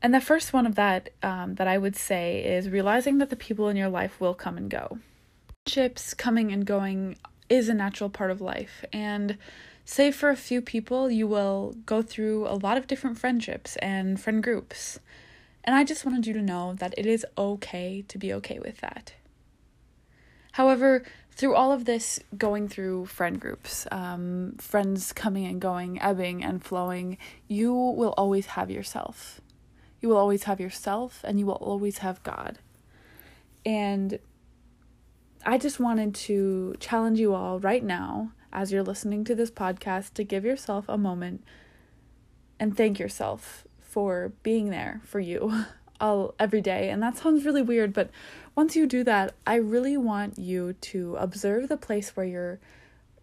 And 0.01 0.15
the 0.15 0.21
first 0.21 0.53
one 0.53 0.67
of 0.67 0.77
that 0.77 1.11
um, 1.23 1.57
that 1.57 1.67
i 1.67 1.77
would 1.77 1.97
say 1.97 2.45
is 2.45 2.71
realizing 2.71 3.19
that 3.19 3.31
the 3.31 3.37
people 3.37 3.69
in 3.69 3.77
your 3.77 3.89
life 3.89 4.21
will 4.21 4.35
come 4.35 4.57
and 4.57 4.71
go. 4.71 4.99
Friendships 5.67 6.15
coming 6.15 6.53
and 6.53 6.65
going 6.65 7.17
is 7.49 7.69
a 7.69 7.75
natural 7.75 8.11
part 8.11 8.31
of 8.31 8.41
life. 8.41 8.85
And 8.93 9.39
save 9.85 10.15
for 10.15 10.31
a 10.31 10.37
few 10.37 10.61
people 10.61 11.11
you 11.11 11.27
will 11.27 11.75
go 11.87 12.03
through 12.03 12.47
a 12.47 12.55
lot 12.55 12.77
of 12.77 12.87
different 12.87 13.19
friendships 13.19 13.77
and 13.77 14.21
friend 14.21 14.43
groups 14.43 15.01
and 15.65 15.75
I 15.77 15.85
just 15.85 16.05
wanted 16.05 16.27
you 16.27 16.33
to 16.35 16.43
know 16.43 16.75
that 16.75 16.95
it 16.97 17.07
is 17.07 17.27
okay 17.37 18.05
to 18.09 18.19
be 18.19 18.33
okay 18.35 18.59
with 18.59 18.79
that. 18.79 19.15
However, 20.53 21.05
through 21.33 21.55
all 21.55 21.71
of 21.71 21.85
this, 21.85 22.19
going 22.37 22.69
through 22.69 23.07
friend 23.07 23.41
groups, 23.41 23.87
um, 23.93 24.57
friends 24.59 25.13
coming 25.13 25.47
and 25.47 25.61
going, 25.61 26.01
ebbing 26.03 26.43
and 26.43 26.65
flowing, 26.65 27.17
you 27.47 27.73
will 27.73 28.13
always 28.17 28.47
have 28.47 28.71
yourself. 28.71 29.41
You 30.01 30.09
will 30.09 30.17
always 30.17 30.45
have 30.45 30.59
yourself 30.59 31.21
and 31.23 31.39
you 31.39 31.47
will 31.47 31.55
always 31.55 31.99
have 31.99 32.23
God. 32.25 32.59
And 33.65 34.19
I 35.47 35.59
just 35.59 35.79
wanted 35.79 36.15
to 36.15 36.75
challenge 36.81 37.21
you 37.21 37.35
all 37.35 37.61
right 37.61 37.85
now, 37.85 38.33
as 38.53 38.73
you're 38.73 38.83
listening 38.83 39.23
to 39.25 39.37
this 39.37 39.51
podcast, 39.51 40.15
to 40.15 40.25
give 40.25 40.45
yourself 40.45 40.87
a 40.89 40.99
moment 40.99 41.45
and 42.59 42.77
thank 42.77 42.99
yourself 42.99 43.68
for 43.89 44.33
being 44.43 44.71
there 44.71 45.01
for 45.05 45.19
you 45.19 45.65
all 46.01 46.35
every 46.39 46.61
day. 46.61 46.91
And 46.91 47.03
that 47.03 47.17
sounds 47.17 47.45
really 47.45 47.63
weird, 47.63 47.93
but 47.93 48.11
once 48.55 48.77
you 48.77 48.87
do 48.87 49.05
that, 49.05 49.35
I 49.47 49.55
really 49.57 49.97
want 49.97 50.39
you 50.39 50.73
to 50.73 51.17
observe 51.17 51.69
the 51.69 51.77
place 51.77 52.17
where 52.17 52.27
your 52.27 52.61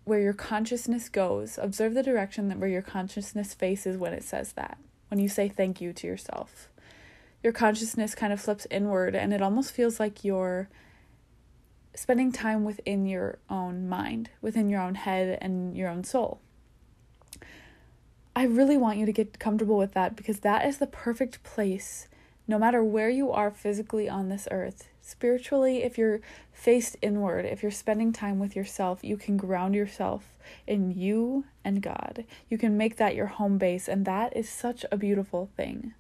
where 0.05 0.19
your 0.19 0.33
consciousness 0.33 1.09
goes. 1.09 1.57
Observe 1.59 1.95
the 1.95 2.03
direction 2.03 2.47
that 2.47 2.59
where 2.59 2.69
your 2.69 2.83
consciousness 2.83 3.55
faces 3.55 3.97
when 3.97 4.13
it 4.13 4.23
says 4.23 4.53
that. 4.53 4.77
When 5.07 5.19
you 5.19 5.27
say 5.27 5.49
thank 5.49 5.81
you 5.81 5.93
to 5.93 6.07
yourself. 6.07 6.69
Your 7.43 7.53
consciousness 7.53 8.13
kind 8.13 8.31
of 8.31 8.39
flips 8.39 8.67
inward 8.69 9.15
and 9.15 9.33
it 9.33 9.41
almost 9.41 9.71
feels 9.71 9.99
like 9.99 10.23
you're 10.23 10.69
spending 11.95 12.31
time 12.31 12.63
within 12.63 13.05
your 13.05 13.39
own 13.49 13.89
mind, 13.89 14.29
within 14.41 14.69
your 14.69 14.81
own 14.81 14.95
head 14.95 15.37
and 15.41 15.75
your 15.75 15.89
own 15.89 16.03
soul. 16.03 16.39
I 18.35 18.43
really 18.43 18.77
want 18.77 18.97
you 18.97 19.05
to 19.05 19.13
get 19.13 19.39
comfortable 19.39 19.77
with 19.77 19.93
that 19.93 20.15
because 20.15 20.41
that 20.41 20.65
is 20.65 20.77
the 20.77 20.87
perfect 20.87 21.41
place, 21.43 22.09
no 22.47 22.59
matter 22.59 22.83
where 22.83 23.09
you 23.09 23.31
are 23.31 23.49
physically 23.49 24.09
on 24.09 24.27
this 24.27 24.47
earth. 24.51 24.89
Spiritually, 25.01 25.83
if 25.83 25.97
you're 25.97 26.19
faced 26.51 26.97
inward, 27.01 27.45
if 27.45 27.61
you're 27.61 27.71
spending 27.71 28.11
time 28.11 28.39
with 28.39 28.55
yourself, 28.55 28.99
you 29.03 29.15
can 29.15 29.37
ground 29.37 29.73
yourself 29.73 30.35
in 30.67 30.91
you 30.91 31.45
and 31.63 31.81
God. 31.81 32.25
You 32.49 32.57
can 32.57 32.75
make 32.75 32.97
that 32.97 33.15
your 33.15 33.27
home 33.27 33.57
base, 33.57 33.87
and 33.87 34.03
that 34.05 34.35
is 34.35 34.49
such 34.49 34.83
a 34.91 34.97
beautiful 34.97 35.49
thing. 35.55 35.93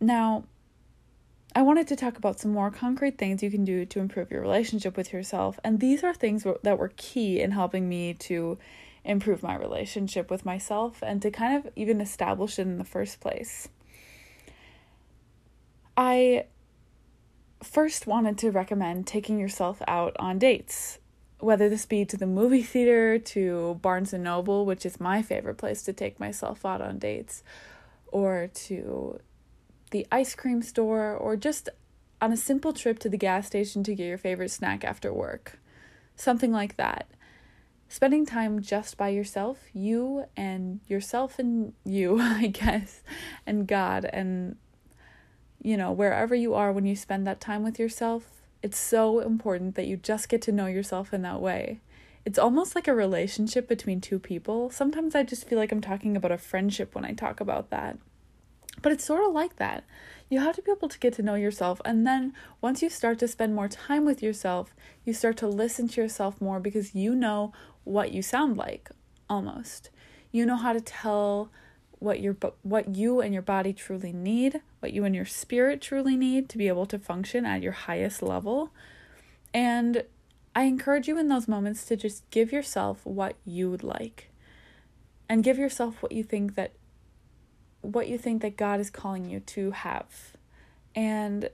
Now, 0.00 0.44
I 1.54 1.62
wanted 1.62 1.88
to 1.88 1.96
talk 1.96 2.16
about 2.16 2.38
some 2.38 2.52
more 2.52 2.70
concrete 2.70 3.18
things 3.18 3.42
you 3.42 3.50
can 3.50 3.64
do 3.64 3.84
to 3.86 3.98
improve 3.98 4.30
your 4.30 4.42
relationship 4.42 4.96
with 4.96 5.12
yourself, 5.12 5.58
and 5.64 5.80
these 5.80 6.04
are 6.04 6.14
things 6.14 6.46
that 6.62 6.78
were 6.78 6.92
key 6.96 7.40
in 7.40 7.50
helping 7.50 7.88
me 7.88 8.14
to 8.14 8.58
improve 9.06 9.42
my 9.42 9.54
relationship 9.54 10.30
with 10.30 10.44
myself 10.44 11.02
and 11.02 11.22
to 11.22 11.30
kind 11.30 11.56
of 11.56 11.72
even 11.76 12.00
establish 12.00 12.58
it 12.58 12.62
in 12.62 12.78
the 12.78 12.84
first 12.84 13.20
place. 13.20 13.68
I 15.96 16.46
first 17.62 18.06
wanted 18.06 18.36
to 18.38 18.50
recommend 18.50 19.06
taking 19.06 19.38
yourself 19.38 19.80
out 19.88 20.14
on 20.18 20.38
dates, 20.38 20.98
whether 21.38 21.68
this 21.68 21.86
be 21.86 22.04
to 22.04 22.16
the 22.16 22.26
movie 22.26 22.62
theater, 22.62 23.18
to 23.18 23.78
Barnes 23.80 24.12
and 24.12 24.24
Noble, 24.24 24.66
which 24.66 24.84
is 24.84 25.00
my 25.00 25.22
favorite 25.22 25.56
place 25.56 25.82
to 25.84 25.92
take 25.92 26.20
myself 26.20 26.66
out 26.66 26.82
on 26.82 26.98
dates, 26.98 27.42
or 28.08 28.50
to 28.52 29.20
the 29.90 30.06
ice 30.12 30.34
cream 30.34 30.60
store, 30.60 31.14
or 31.14 31.36
just 31.36 31.68
on 32.20 32.32
a 32.32 32.36
simple 32.36 32.72
trip 32.72 32.98
to 32.98 33.08
the 33.08 33.16
gas 33.16 33.46
station 33.46 33.82
to 33.84 33.94
get 33.94 34.06
your 34.06 34.18
favorite 34.18 34.50
snack 34.50 34.84
after 34.84 35.12
work. 35.12 35.58
Something 36.14 36.52
like 36.52 36.76
that 36.76 37.06
spending 37.88 38.26
time 38.26 38.60
just 38.60 38.96
by 38.96 39.08
yourself, 39.08 39.58
you 39.72 40.26
and 40.36 40.80
yourself 40.88 41.38
and 41.38 41.72
you, 41.84 42.18
I 42.20 42.48
guess, 42.48 43.02
and 43.46 43.66
God, 43.66 44.04
and 44.12 44.56
you 45.62 45.76
know, 45.76 45.90
wherever 45.90 46.34
you 46.34 46.54
are 46.54 46.72
when 46.72 46.86
you 46.86 46.94
spend 46.94 47.26
that 47.26 47.40
time 47.40 47.64
with 47.64 47.78
yourself, 47.78 48.30
it's 48.62 48.78
so 48.78 49.20
important 49.20 49.74
that 49.74 49.86
you 49.86 49.96
just 49.96 50.28
get 50.28 50.42
to 50.42 50.52
know 50.52 50.66
yourself 50.66 51.12
in 51.12 51.22
that 51.22 51.40
way. 51.40 51.80
It's 52.24 52.38
almost 52.38 52.74
like 52.74 52.88
a 52.88 52.94
relationship 52.94 53.68
between 53.68 54.00
two 54.00 54.18
people. 54.18 54.70
Sometimes 54.70 55.14
I 55.14 55.22
just 55.22 55.46
feel 55.48 55.58
like 55.58 55.70
I'm 55.70 55.80
talking 55.80 56.16
about 56.16 56.32
a 56.32 56.38
friendship 56.38 56.94
when 56.94 57.04
I 57.04 57.12
talk 57.12 57.40
about 57.40 57.70
that. 57.70 57.98
But 58.82 58.92
it's 58.92 59.04
sort 59.04 59.24
of 59.24 59.32
like 59.32 59.56
that. 59.56 59.84
You 60.28 60.40
have 60.40 60.56
to 60.56 60.62
be 60.62 60.72
able 60.72 60.88
to 60.88 60.98
get 60.98 61.14
to 61.14 61.22
know 61.22 61.36
yourself. 61.36 61.80
And 61.84 62.06
then 62.06 62.32
once 62.60 62.82
you 62.82 62.90
start 62.90 63.18
to 63.20 63.28
spend 63.28 63.54
more 63.54 63.68
time 63.68 64.04
with 64.04 64.22
yourself, 64.22 64.74
you 65.04 65.12
start 65.12 65.36
to 65.38 65.48
listen 65.48 65.88
to 65.88 66.00
yourself 66.00 66.40
more 66.40 66.58
because 66.58 66.94
you 66.94 67.14
know 67.14 67.52
what 67.84 68.12
you 68.12 68.22
sound 68.22 68.56
like. 68.56 68.90
almost. 69.28 69.90
You 70.32 70.46
know 70.46 70.56
how 70.56 70.72
to 70.72 70.80
tell 70.80 71.50
what 71.98 72.20
your 72.20 72.36
what 72.62 72.94
you 72.94 73.20
and 73.20 73.32
your 73.32 73.42
body 73.42 73.72
truly 73.72 74.12
need, 74.12 74.60
what 74.80 74.92
you 74.92 75.04
and 75.04 75.14
your 75.14 75.24
spirit 75.24 75.80
truly 75.80 76.16
need 76.16 76.48
to 76.50 76.58
be 76.58 76.68
able 76.68 76.86
to 76.86 76.98
function 76.98 77.46
at 77.46 77.62
your 77.62 77.72
highest 77.72 78.22
level. 78.22 78.70
And 79.54 80.04
I 80.54 80.62
encourage 80.64 81.08
you 81.08 81.18
in 81.18 81.28
those 81.28 81.48
moments 81.48 81.84
to 81.86 81.96
just 81.96 82.28
give 82.30 82.52
yourself 82.52 83.00
what 83.04 83.36
you 83.44 83.70
would 83.70 83.82
like. 83.82 84.30
And 85.28 85.42
give 85.42 85.58
yourself 85.58 86.02
what 86.02 86.12
you 86.12 86.22
think 86.22 86.54
that 86.54 86.72
what 87.86 88.08
you 88.08 88.18
think 88.18 88.42
that 88.42 88.56
God 88.56 88.80
is 88.80 88.90
calling 88.90 89.28
you 89.28 89.40
to 89.40 89.70
have. 89.70 90.36
And 90.94 91.50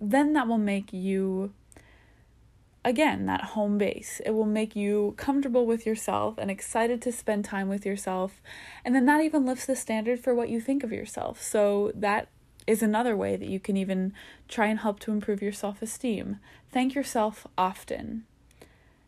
then 0.00 0.32
that 0.34 0.46
will 0.46 0.58
make 0.58 0.92
you 0.92 1.52
again 2.84 3.26
that 3.26 3.42
home 3.42 3.78
base. 3.78 4.20
It 4.24 4.30
will 4.30 4.46
make 4.46 4.76
you 4.76 5.14
comfortable 5.16 5.66
with 5.66 5.84
yourself 5.84 6.36
and 6.38 6.50
excited 6.50 7.02
to 7.02 7.12
spend 7.12 7.44
time 7.44 7.68
with 7.68 7.84
yourself. 7.84 8.40
And 8.84 8.94
then 8.94 9.06
that 9.06 9.20
even 9.22 9.44
lifts 9.44 9.66
the 9.66 9.76
standard 9.76 10.20
for 10.20 10.34
what 10.34 10.48
you 10.48 10.60
think 10.60 10.82
of 10.82 10.92
yourself. 10.92 11.42
So 11.42 11.92
that 11.94 12.28
is 12.66 12.82
another 12.82 13.16
way 13.16 13.36
that 13.36 13.48
you 13.48 13.58
can 13.58 13.76
even 13.76 14.12
try 14.46 14.66
and 14.66 14.80
help 14.80 15.00
to 15.00 15.10
improve 15.10 15.42
your 15.42 15.52
self-esteem. 15.52 16.38
Thank 16.70 16.94
yourself 16.94 17.46
often. 17.56 18.24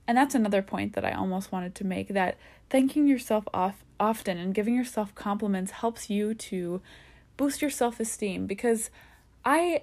And 0.06 0.16
that's 0.16 0.34
another 0.34 0.62
point 0.62 0.94
that 0.94 1.04
i 1.04 1.12
almost 1.12 1.52
wanted 1.52 1.74
to 1.76 1.86
make 1.86 2.08
that 2.08 2.36
thanking 2.70 3.06
yourself 3.06 3.44
off 3.52 3.84
often 3.98 4.38
and 4.38 4.54
giving 4.54 4.74
yourself 4.74 5.14
compliments 5.14 5.72
helps 5.72 6.08
you 6.08 6.32
to 6.32 6.80
boost 7.36 7.60
your 7.60 7.70
self-esteem 7.70 8.46
because 8.46 8.90
i 9.44 9.82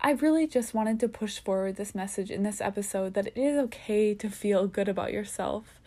I 0.00 0.12
really 0.12 0.46
just 0.46 0.74
wanted 0.74 1.00
to 1.00 1.08
push 1.08 1.40
forward 1.40 1.74
this 1.74 1.94
message 1.94 2.30
in 2.30 2.44
this 2.44 2.60
episode 2.60 3.14
that 3.14 3.26
it 3.26 3.36
is 3.36 3.58
okay 3.64 4.14
to 4.14 4.30
feel 4.30 4.68
good 4.68 4.88
about 4.88 5.12
yourself. 5.12 5.80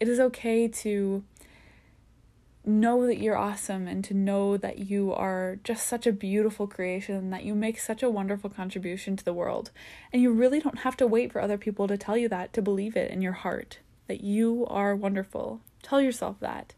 It 0.00 0.08
is 0.08 0.18
okay 0.18 0.68
to 0.68 1.22
know 2.64 3.06
that 3.06 3.18
you're 3.18 3.36
awesome 3.36 3.86
and 3.86 4.02
to 4.04 4.14
know 4.14 4.56
that 4.56 4.78
you 4.78 5.12
are 5.12 5.58
just 5.64 5.86
such 5.86 6.06
a 6.06 6.12
beautiful 6.12 6.66
creation, 6.66 7.28
that 7.28 7.44
you 7.44 7.54
make 7.54 7.78
such 7.78 8.02
a 8.02 8.08
wonderful 8.08 8.48
contribution 8.48 9.16
to 9.16 9.24
the 9.24 9.34
world. 9.34 9.70
And 10.14 10.22
you 10.22 10.32
really 10.32 10.60
don't 10.60 10.78
have 10.78 10.96
to 10.98 11.06
wait 11.06 11.30
for 11.30 11.42
other 11.42 11.58
people 11.58 11.88
to 11.88 11.98
tell 11.98 12.16
you 12.16 12.28
that 12.30 12.54
to 12.54 12.62
believe 12.62 12.96
it 12.96 13.10
in 13.10 13.20
your 13.20 13.32
heart, 13.32 13.80
that 14.06 14.22
you 14.22 14.66
are 14.68 14.96
wonderful. 14.96 15.60
Tell 15.82 16.00
yourself 16.00 16.40
that. 16.40 16.74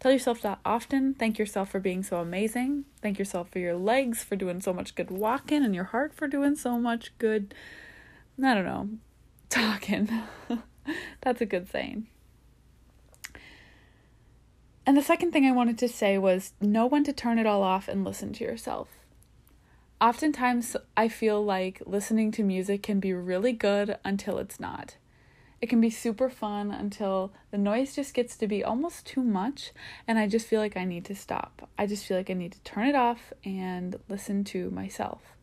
Tell 0.00 0.12
yourself 0.12 0.40
that 0.42 0.60
often. 0.64 1.14
Thank 1.14 1.38
yourself 1.38 1.70
for 1.70 1.80
being 1.80 2.02
so 2.02 2.18
amazing. 2.18 2.84
Thank 3.02 3.18
yourself 3.18 3.50
for 3.50 3.58
your 3.58 3.76
legs 3.76 4.22
for 4.22 4.36
doing 4.36 4.60
so 4.60 4.72
much 4.72 4.94
good 4.94 5.10
walking 5.10 5.64
and 5.64 5.74
your 5.74 5.84
heart 5.84 6.14
for 6.14 6.28
doing 6.28 6.54
so 6.54 6.78
much 6.78 7.16
good, 7.18 7.52
I 8.42 8.54
don't 8.54 8.64
know, 8.64 8.88
talking. 9.48 10.08
That's 11.20 11.40
a 11.40 11.46
good 11.46 11.68
saying. 11.68 12.06
And 14.86 14.96
the 14.96 15.02
second 15.02 15.32
thing 15.32 15.44
I 15.44 15.52
wanted 15.52 15.76
to 15.78 15.88
say 15.88 16.16
was 16.16 16.52
know 16.60 16.86
when 16.86 17.04
to 17.04 17.12
turn 17.12 17.38
it 17.38 17.46
all 17.46 17.62
off 17.62 17.88
and 17.88 18.04
listen 18.04 18.32
to 18.34 18.44
yourself. 18.44 18.88
Oftentimes, 20.00 20.76
I 20.96 21.08
feel 21.08 21.44
like 21.44 21.82
listening 21.84 22.30
to 22.32 22.44
music 22.44 22.84
can 22.84 23.00
be 23.00 23.12
really 23.12 23.52
good 23.52 23.98
until 24.04 24.38
it's 24.38 24.60
not. 24.60 24.96
It 25.60 25.68
can 25.68 25.80
be 25.80 25.90
super 25.90 26.30
fun 26.30 26.70
until 26.70 27.32
the 27.50 27.58
noise 27.58 27.96
just 27.96 28.14
gets 28.14 28.36
to 28.36 28.46
be 28.46 28.62
almost 28.62 29.06
too 29.06 29.22
much, 29.22 29.72
and 30.06 30.18
I 30.18 30.28
just 30.28 30.46
feel 30.46 30.60
like 30.60 30.76
I 30.76 30.84
need 30.84 31.04
to 31.06 31.16
stop. 31.16 31.68
I 31.76 31.86
just 31.86 32.04
feel 32.04 32.16
like 32.16 32.30
I 32.30 32.34
need 32.34 32.52
to 32.52 32.62
turn 32.62 32.86
it 32.86 32.94
off 32.94 33.32
and 33.44 33.98
listen 34.08 34.44
to 34.44 34.70
myself. 34.70 35.36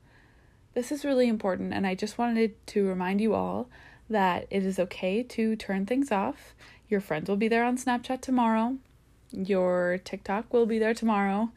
This 0.74 0.92
is 0.92 1.04
really 1.04 1.28
important, 1.28 1.74
and 1.74 1.86
I 1.86 1.96
just 1.96 2.18
wanted 2.18 2.54
to 2.68 2.88
remind 2.88 3.20
you 3.20 3.34
all 3.34 3.70
that 4.10 4.48
it 4.50 4.66
is 4.66 4.80
okay 4.80 5.22
to 5.24 5.56
turn 5.56 5.86
things 5.86 6.12
off. 6.12 6.56
Your 6.88 7.02
friends 7.02 7.28
will 7.28 7.38
be 7.38 7.48
there 7.48 7.66
on 7.66 7.78
Snapchat 7.78 8.22
tomorrow, 8.22 8.78
your 9.32 10.00
TikTok 10.04 10.54
will 10.54 10.66
be 10.66 10.80
there 10.80 10.94
tomorrow. 10.94 11.52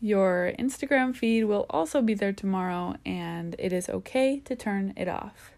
Your 0.00 0.52
Instagram 0.58 1.14
feed 1.14 1.44
will 1.44 1.66
also 1.68 2.00
be 2.00 2.14
there 2.14 2.32
tomorrow, 2.32 2.96
and 3.04 3.54
it 3.58 3.72
is 3.72 3.88
okay 3.90 4.38
to 4.44 4.56
turn 4.56 4.94
it 4.96 5.08
off 5.08 5.57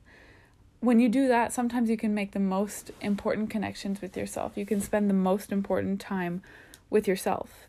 when 0.80 0.98
you 0.98 1.08
do 1.08 1.28
that, 1.28 1.52
sometimes 1.52 1.90
you 1.90 1.96
can 1.96 2.14
make 2.14 2.32
the 2.32 2.40
most 2.40 2.90
important 3.00 3.50
connections 3.50 4.00
with 4.00 4.16
yourself. 4.16 4.52
You 4.56 4.66
can 4.66 4.80
spend 4.80 5.08
the 5.08 5.14
most 5.14 5.52
important 5.52 6.00
time 6.00 6.42
with 6.88 7.06
yourself. 7.06 7.66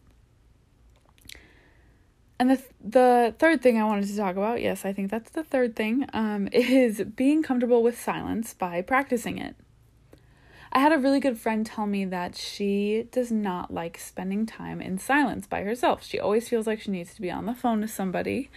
And 2.39 2.49
the 2.49 2.61
the 2.83 3.35
third 3.37 3.61
thing 3.61 3.79
I 3.79 3.83
wanted 3.83 4.07
to 4.07 4.17
talk 4.17 4.35
about, 4.35 4.61
yes, 4.61 4.83
I 4.85 4.93
think 4.93 5.11
that's 5.11 5.29
the 5.29 5.43
third 5.43 5.75
thing, 5.75 6.07
um, 6.13 6.47
is 6.51 7.03
being 7.15 7.43
comfortable 7.43 7.83
with 7.83 8.01
silence 8.01 8.53
by 8.53 8.81
practicing 8.81 9.37
it. 9.37 9.55
I 10.73 10.79
had 10.79 10.93
a 10.93 10.97
really 10.97 11.19
good 11.19 11.37
friend 11.37 11.65
tell 11.65 11.85
me 11.85 12.05
that 12.05 12.37
she 12.37 13.05
does 13.11 13.29
not 13.29 13.73
like 13.73 13.97
spending 13.97 14.45
time 14.45 14.81
in 14.81 14.97
silence 14.97 15.45
by 15.45 15.63
herself. 15.63 16.03
She 16.03 16.17
always 16.17 16.47
feels 16.47 16.65
like 16.65 16.79
she 16.79 16.91
needs 16.91 17.13
to 17.13 17.21
be 17.21 17.29
on 17.29 17.45
the 17.45 17.53
phone 17.53 17.81
with 17.81 17.91
somebody. 17.91 18.49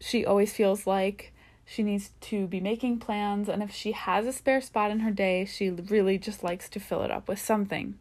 She 0.00 0.26
always 0.26 0.52
feels 0.52 0.88
like 0.88 1.32
she 1.68 1.82
needs 1.82 2.12
to 2.20 2.46
be 2.46 2.60
making 2.60 3.00
plans, 3.00 3.48
and 3.48 3.60
if 3.60 3.72
she 3.72 3.90
has 3.90 4.24
a 4.24 4.32
spare 4.32 4.60
spot 4.60 4.92
in 4.92 5.00
her 5.00 5.10
day, 5.10 5.44
she 5.44 5.68
really 5.68 6.16
just 6.16 6.44
likes 6.44 6.68
to 6.68 6.80
fill 6.80 7.02
it 7.02 7.10
up 7.10 7.26
with 7.26 7.40
something. 7.40 7.98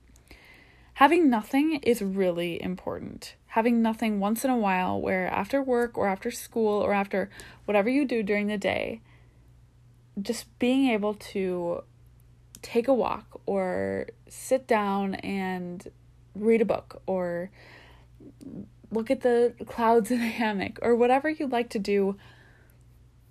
Having 0.94 1.32
nothing 1.32 1.80
is 1.82 2.02
really 2.02 2.62
important. 2.62 3.34
Having 3.48 3.82
nothing 3.82 4.20
once 4.20 4.46
in 4.46 4.52
a 4.52 4.58
while, 4.58 5.02
where 5.02 5.28
after 5.28 5.64
work 5.64 5.98
or 5.98 6.08
after 6.08 6.30
school 6.30 6.80
or 6.80 6.94
after 6.94 7.30
whatever 7.66 7.90
you 7.90 8.06
do 8.06 8.22
during 8.22 8.48
the 8.48 8.58
day, 8.58 9.02
just 10.22 10.58
being 10.60 10.90
able 10.92 11.16
to 11.16 11.84
take 12.62 12.88
a 12.88 12.94
walk 12.94 13.42
or 13.48 14.06
sit 14.30 14.68
down 14.68 15.16
and 15.16 15.92
read 16.36 16.62
a 16.62 16.66
book 16.66 17.02
or 17.08 17.50
look 18.92 19.10
at 19.10 19.22
the 19.22 19.54
clouds 19.66 20.12
in 20.12 20.22
a 20.22 20.28
hammock 20.28 20.78
or 20.84 20.96
whatever 20.96 21.30
you 21.30 21.48
like 21.48 21.70
to 21.70 21.80
do 21.80 22.16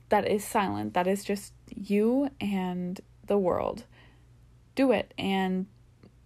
that 0.08 0.26
is 0.26 0.44
silent, 0.44 0.94
that 0.94 1.06
is 1.06 1.24
just 1.24 1.52
you 1.74 2.30
and 2.40 3.00
the 3.26 3.38
world. 3.38 3.84
Do 4.74 4.92
it 4.92 5.14
and 5.16 5.66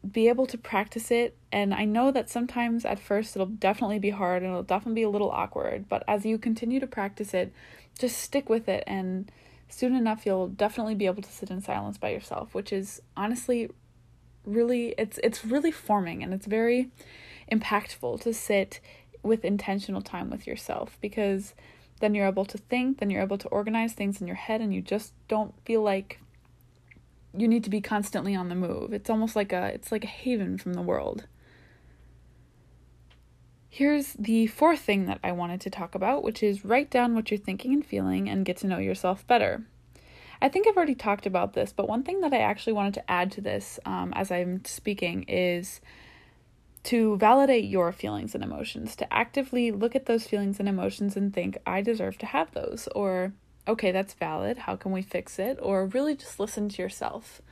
be 0.08 0.28
able 0.28 0.46
to 0.46 0.58
practice 0.58 1.10
it. 1.10 1.36
And 1.52 1.74
I 1.74 1.84
know 1.84 2.10
that 2.10 2.30
sometimes 2.30 2.84
at 2.84 2.98
first 2.98 3.36
it'll 3.36 3.46
definitely 3.46 3.98
be 3.98 4.10
hard 4.10 4.42
and 4.42 4.50
it'll 4.50 4.62
definitely 4.62 5.00
be 5.00 5.04
a 5.04 5.10
little 5.10 5.30
awkward, 5.30 5.88
but 5.88 6.02
as 6.06 6.24
you 6.24 6.38
continue 6.38 6.80
to 6.80 6.86
practice 6.86 7.34
it, 7.34 7.52
just 7.98 8.18
stick 8.18 8.48
with 8.48 8.68
it. 8.68 8.84
And 8.86 9.30
soon 9.68 9.94
enough, 9.94 10.24
you'll 10.24 10.48
definitely 10.48 10.94
be 10.94 11.06
able 11.06 11.22
to 11.22 11.32
sit 11.32 11.50
in 11.50 11.60
silence 11.60 11.98
by 11.98 12.10
yourself, 12.10 12.54
which 12.54 12.72
is 12.72 13.02
honestly 13.16 13.70
really 14.44 14.94
it's 14.96 15.18
it's 15.22 15.44
really 15.44 15.70
forming 15.70 16.22
and 16.22 16.32
it's 16.32 16.46
very 16.46 16.88
impactful 17.52 18.20
to 18.20 18.32
sit 18.32 18.80
with 19.22 19.44
intentional 19.44 20.00
time 20.00 20.30
with 20.30 20.46
yourself 20.46 20.96
because 21.00 21.54
then 21.98 22.14
you're 22.14 22.26
able 22.26 22.44
to 22.46 22.58
think, 22.58 22.98
then 22.98 23.10
you're 23.10 23.22
able 23.22 23.38
to 23.38 23.48
organize 23.48 23.92
things 23.92 24.20
in 24.20 24.26
your 24.26 24.36
head, 24.36 24.60
and 24.60 24.74
you 24.74 24.80
just 24.80 25.12
don't 25.28 25.54
feel 25.64 25.82
like 25.82 26.20
you 27.36 27.46
need 27.46 27.64
to 27.64 27.70
be 27.70 27.80
constantly 27.80 28.34
on 28.34 28.48
the 28.48 28.54
move. 28.54 28.92
It's 28.92 29.10
almost 29.10 29.36
like 29.36 29.52
a 29.52 29.66
it's 29.66 29.92
like 29.92 30.04
a 30.04 30.08
haven 30.08 30.58
from 30.58 30.74
the 30.74 30.82
world. 30.82 31.26
Here's 33.70 34.14
the 34.14 34.46
fourth 34.46 34.80
thing 34.80 35.06
that 35.06 35.20
I 35.22 35.32
wanted 35.32 35.60
to 35.60 35.70
talk 35.70 35.94
about, 35.94 36.22
which 36.22 36.42
is 36.42 36.64
write 36.64 36.90
down 36.90 37.14
what 37.14 37.30
you're 37.30 37.38
thinking 37.38 37.72
and 37.74 37.84
feeling 37.84 38.28
and 38.28 38.44
get 38.44 38.56
to 38.58 38.66
know 38.66 38.78
yourself 38.78 39.26
better. 39.26 39.62
I 40.40 40.48
think 40.48 40.66
I've 40.66 40.76
already 40.76 40.94
talked 40.94 41.26
about 41.26 41.52
this, 41.52 41.72
but 41.72 41.88
one 41.88 42.02
thing 42.02 42.20
that 42.20 42.32
I 42.32 42.38
actually 42.38 42.72
wanted 42.72 42.94
to 42.94 43.10
add 43.10 43.30
to 43.32 43.40
this 43.40 43.78
um, 43.84 44.12
as 44.14 44.30
I'm 44.30 44.64
speaking 44.64 45.24
is 45.24 45.80
to 46.84 47.16
validate 47.18 47.64
your 47.64 47.92
feelings 47.92 48.34
and 48.34 48.42
emotions, 48.42 48.96
to 48.96 49.12
actively 49.12 49.70
look 49.70 49.94
at 49.96 50.06
those 50.06 50.26
feelings 50.26 50.58
and 50.60 50.68
emotions 50.68 51.16
and 51.16 51.34
think, 51.34 51.58
I 51.66 51.82
deserve 51.82 52.18
to 52.18 52.26
have 52.26 52.52
those, 52.52 52.88
or 52.94 53.32
okay, 53.66 53.92
that's 53.92 54.14
valid, 54.14 54.58
how 54.58 54.76
can 54.76 54.92
we 54.92 55.02
fix 55.02 55.38
it, 55.38 55.58
or 55.60 55.86
really 55.86 56.14
just 56.14 56.40
listen 56.40 56.68
to 56.70 56.82
yourself. 56.82 57.42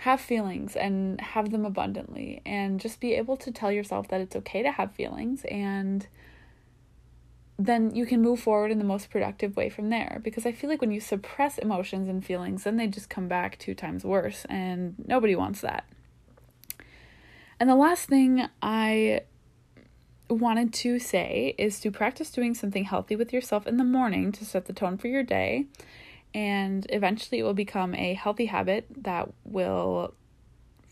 Have 0.00 0.20
feelings 0.20 0.74
and 0.76 1.20
have 1.20 1.50
them 1.50 1.64
abundantly, 1.64 2.42
and 2.44 2.80
just 2.80 3.00
be 3.00 3.14
able 3.14 3.36
to 3.38 3.52
tell 3.52 3.70
yourself 3.72 4.08
that 4.08 4.20
it's 4.20 4.36
okay 4.36 4.62
to 4.62 4.72
have 4.72 4.92
feelings, 4.92 5.44
and 5.44 6.06
then 7.58 7.94
you 7.94 8.04
can 8.04 8.20
move 8.20 8.40
forward 8.40 8.72
in 8.72 8.78
the 8.78 8.84
most 8.84 9.08
productive 9.08 9.56
way 9.56 9.68
from 9.68 9.88
there. 9.90 10.20
Because 10.24 10.44
I 10.44 10.52
feel 10.52 10.68
like 10.68 10.80
when 10.80 10.90
you 10.90 11.00
suppress 11.00 11.58
emotions 11.58 12.08
and 12.08 12.24
feelings, 12.24 12.64
then 12.64 12.76
they 12.76 12.88
just 12.88 13.08
come 13.08 13.28
back 13.28 13.58
two 13.58 13.74
times 13.74 14.04
worse, 14.04 14.44
and 14.50 14.96
nobody 15.06 15.36
wants 15.36 15.60
that. 15.60 15.84
And 17.62 17.70
the 17.70 17.76
last 17.76 18.08
thing 18.08 18.48
I 18.60 19.20
wanted 20.28 20.72
to 20.72 20.98
say 20.98 21.54
is 21.56 21.78
to 21.78 21.92
practice 21.92 22.32
doing 22.32 22.54
something 22.54 22.82
healthy 22.82 23.14
with 23.14 23.32
yourself 23.32 23.68
in 23.68 23.76
the 23.76 23.84
morning 23.84 24.32
to 24.32 24.44
set 24.44 24.64
the 24.64 24.72
tone 24.72 24.98
for 24.98 25.06
your 25.06 25.22
day. 25.22 25.66
And 26.34 26.84
eventually 26.88 27.38
it 27.38 27.44
will 27.44 27.54
become 27.54 27.94
a 27.94 28.14
healthy 28.14 28.46
habit 28.46 28.86
that 29.02 29.32
will 29.44 30.12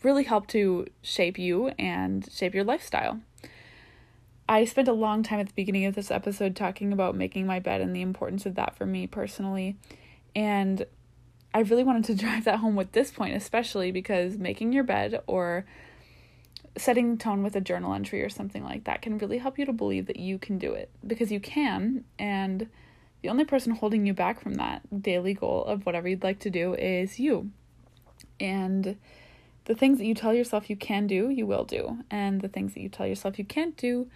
really 0.01 0.23
help 0.23 0.47
to 0.47 0.87
shape 1.01 1.37
you 1.37 1.73
and 1.77 2.31
shape 2.31 2.55
your 2.55 2.63
lifestyle. 2.63 3.19
I 4.47 4.63
spent 4.63 4.87
a 4.87 4.93
long 4.93 5.23
time 5.23 5.41
at 5.41 5.47
the 5.47 5.53
beginning 5.53 5.83
of 5.87 5.95
this 5.95 6.09
episode 6.09 6.55
talking 6.55 6.93
about 6.93 7.17
making 7.17 7.45
my 7.45 7.59
bed 7.59 7.81
and 7.81 7.93
the 7.93 8.01
importance 8.01 8.45
of 8.45 8.55
that 8.55 8.77
for 8.77 8.85
me 8.85 9.07
personally. 9.07 9.75
And 10.33 10.85
I 11.53 11.59
really 11.59 11.83
wanted 11.83 12.05
to 12.05 12.15
drive 12.23 12.45
that 12.45 12.59
home 12.59 12.77
with 12.77 12.93
this 12.93 13.11
point, 13.11 13.35
especially 13.35 13.91
because 13.91 14.37
making 14.37 14.71
your 14.71 14.85
bed 14.85 15.21
or 15.27 15.65
setting 16.77 17.17
tone 17.17 17.43
with 17.43 17.55
a 17.55 17.61
journal 17.61 17.93
entry 17.93 18.23
or 18.23 18.29
something 18.29 18.63
like 18.63 18.85
that 18.85 19.01
can 19.01 19.17
really 19.17 19.37
help 19.37 19.59
you 19.59 19.65
to 19.65 19.73
believe 19.73 20.05
that 20.05 20.17
you 20.17 20.37
can 20.37 20.57
do 20.57 20.73
it 20.73 20.89
because 21.05 21.31
you 21.31 21.39
can 21.39 22.05
and 22.17 22.69
the 23.21 23.29
only 23.29 23.45
person 23.45 23.75
holding 23.75 24.05
you 24.05 24.13
back 24.13 24.41
from 24.41 24.55
that 24.55 24.81
daily 25.01 25.33
goal 25.33 25.63
of 25.65 25.85
whatever 25.85 26.07
you'd 26.07 26.23
like 26.23 26.39
to 26.39 26.49
do 26.49 26.73
is 26.73 27.19
you. 27.19 27.51
And 28.39 28.97
the 29.65 29.75
things 29.75 29.99
that 29.99 30.05
you 30.05 30.15
tell 30.15 30.33
yourself 30.33 30.69
you 30.69 30.75
can 30.75 31.05
do, 31.05 31.29
you 31.29 31.45
will 31.45 31.63
do. 31.63 31.99
And 32.09 32.41
the 32.41 32.47
things 32.47 32.73
that 32.73 32.81
you 32.81 32.89
tell 32.89 33.05
yourself 33.05 33.37
you 33.37 33.45
can't 33.45 33.77
do, 33.77 34.09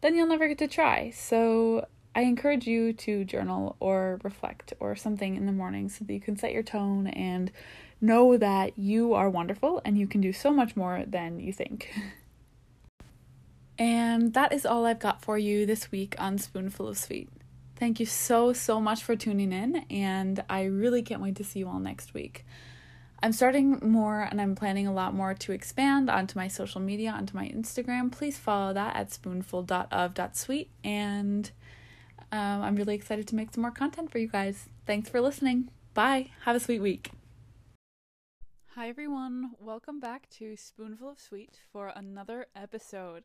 then 0.00 0.16
you'll 0.16 0.26
never 0.26 0.48
get 0.48 0.58
to 0.58 0.66
try. 0.66 1.10
So 1.10 1.86
I 2.14 2.22
encourage 2.22 2.66
you 2.66 2.92
to 2.94 3.24
journal 3.24 3.76
or 3.78 4.18
reflect 4.24 4.72
or 4.80 4.96
something 4.96 5.36
in 5.36 5.46
the 5.46 5.52
morning 5.52 5.88
so 5.88 6.04
that 6.04 6.12
you 6.12 6.20
can 6.20 6.36
set 6.36 6.52
your 6.52 6.64
tone 6.64 7.06
and 7.06 7.52
know 8.00 8.36
that 8.36 8.78
you 8.78 9.14
are 9.14 9.28
wonderful 9.28 9.80
and 9.84 9.98
you 9.98 10.06
can 10.06 10.20
do 10.20 10.32
so 10.32 10.52
much 10.52 10.76
more 10.76 11.04
than 11.06 11.40
you 11.40 11.52
think. 11.52 11.92
and 13.78 14.34
that 14.34 14.52
is 14.52 14.64
all 14.64 14.86
I've 14.86 14.98
got 14.98 15.22
for 15.22 15.38
you 15.38 15.66
this 15.66 15.90
week 15.90 16.14
on 16.18 16.38
Spoonful 16.38 16.88
of 16.88 16.98
Sweet. 16.98 17.28
Thank 17.76 17.98
you 17.98 18.06
so, 18.06 18.52
so 18.52 18.78
much 18.78 19.02
for 19.02 19.16
tuning 19.16 19.52
in, 19.52 19.86
and 19.88 20.44
I 20.50 20.64
really 20.64 21.00
can't 21.00 21.22
wait 21.22 21.36
to 21.36 21.44
see 21.44 21.60
you 21.60 21.68
all 21.68 21.78
next 21.78 22.12
week. 22.12 22.44
I'm 23.22 23.32
starting 23.32 23.78
more 23.82 24.22
and 24.22 24.40
I'm 24.40 24.54
planning 24.54 24.86
a 24.86 24.92
lot 24.92 25.14
more 25.14 25.34
to 25.34 25.52
expand 25.52 26.08
onto 26.08 26.38
my 26.38 26.48
social 26.48 26.80
media, 26.80 27.10
onto 27.10 27.36
my 27.36 27.48
Instagram. 27.48 28.10
Please 28.10 28.38
follow 28.38 28.72
that 28.72 28.96
at 28.96 29.12
spoonful.of.sweet. 29.12 30.70
And 30.82 31.50
um, 32.32 32.62
I'm 32.62 32.76
really 32.76 32.94
excited 32.94 33.28
to 33.28 33.34
make 33.34 33.52
some 33.52 33.62
more 33.62 33.70
content 33.70 34.10
for 34.10 34.18
you 34.18 34.28
guys. 34.28 34.68
Thanks 34.86 35.10
for 35.10 35.20
listening. 35.20 35.68
Bye. 35.92 36.30
Have 36.44 36.56
a 36.56 36.60
sweet 36.60 36.80
week. 36.80 37.10
Hi, 38.76 38.88
everyone. 38.88 39.50
Welcome 39.58 39.98
back 39.98 40.30
to 40.38 40.56
Spoonful 40.56 41.08
of 41.08 41.18
Sweet 41.18 41.58
for 41.72 41.92
another 41.96 42.46
episode. 42.54 43.24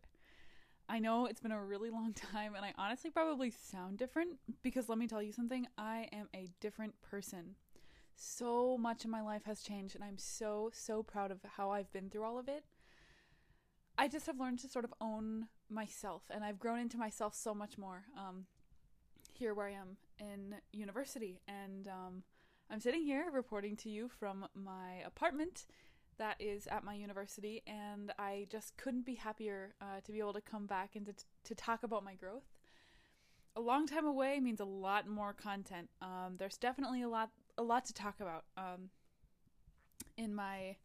I 0.89 0.97
know 0.97 1.27
it's 1.27 1.39
been 1.39 1.51
a 1.51 1.63
really 1.63 1.91
long 1.91 2.13
time, 2.34 2.55
and 2.55 2.65
I 2.65 2.73
honestly 2.79 3.12
probably 3.12 3.51
sound 3.51 3.99
different 3.99 4.39
because 4.63 4.89
let 4.89 4.97
me 4.97 5.05
tell 5.05 5.21
you 5.21 5.31
something 5.31 5.67
I 5.77 6.10
am 6.12 6.29
a 6.36 6.49
different 6.60 6.99
person. 7.03 7.58
So 8.15 8.75
much 8.75 9.05
in 9.05 9.12
my 9.12 9.21
life 9.21 9.43
has 9.45 9.62
changed, 9.62 9.93
and 9.93 10.03
I'm 10.03 10.17
so, 10.17 10.71
so 10.73 11.03
proud 11.03 11.29
of 11.29 11.38
how 11.58 11.69
I've 11.69 11.93
been 11.93 12.10
through 12.10 12.23
all 12.23 12.39
of 12.39 12.49
it. 12.49 12.63
I 13.99 14.08
just 14.08 14.25
have 14.25 14.39
learned 14.39 14.58
to 14.60 14.67
sort 14.67 14.84
of 14.84 14.95
own 14.99 15.45
myself, 15.69 16.23
and 16.31 16.43
I've 16.43 16.58
grown 16.58 16.79
into 16.79 16.97
myself 16.97 17.36
so 17.36 17.53
much 17.53 17.77
more. 17.77 18.05
Um, 18.17 18.47
here, 19.31 19.53
where 19.53 19.67
I 19.67 19.73
am 19.73 19.97
in 20.19 20.55
university, 20.71 21.39
and 21.47 21.88
um, 21.88 22.23
I'm 22.69 22.80
sitting 22.80 23.04
here 23.04 23.28
reporting 23.32 23.75
to 23.78 23.89
you 23.89 24.10
from 24.10 24.47
my 24.56 25.01
apartment 25.06 25.65
that 26.17 26.38
is 26.39 26.67
at 26.67 26.84
my 26.84 26.93
university, 26.93 27.62
and 27.67 28.12
I 28.17 28.47
just 28.49 28.78
couldn't 28.78 29.06
be 29.06 29.15
happier 29.15 29.75
uh, 29.82 29.99
to 30.04 30.12
be 30.12 30.19
able 30.19 30.34
to 30.34 30.41
come 30.41 30.65
back 30.65 30.95
and 30.95 31.06
to, 31.06 31.13
to 31.43 31.56
talk 31.56 31.84
about 31.84 32.04
my 32.04 32.15
growth. 32.15 32.45
A 33.56 33.62
long 33.62 33.86
time 33.88 34.06
away 34.06 34.39
means 34.39 34.60
a 34.60 34.65
lot 34.65 35.08
more 35.08 35.34
content. 35.34 35.89
Um, 36.01 36.36
there's 36.38 36.58
definitely 36.58 37.01
a 37.01 37.10
lot 37.10 37.30
a 37.58 37.63
lot 37.63 37.86
to 37.86 37.93
talk 37.93 38.19
about. 38.19 38.43
Um, 38.58 38.89
in 40.17 40.36
my 40.36 40.75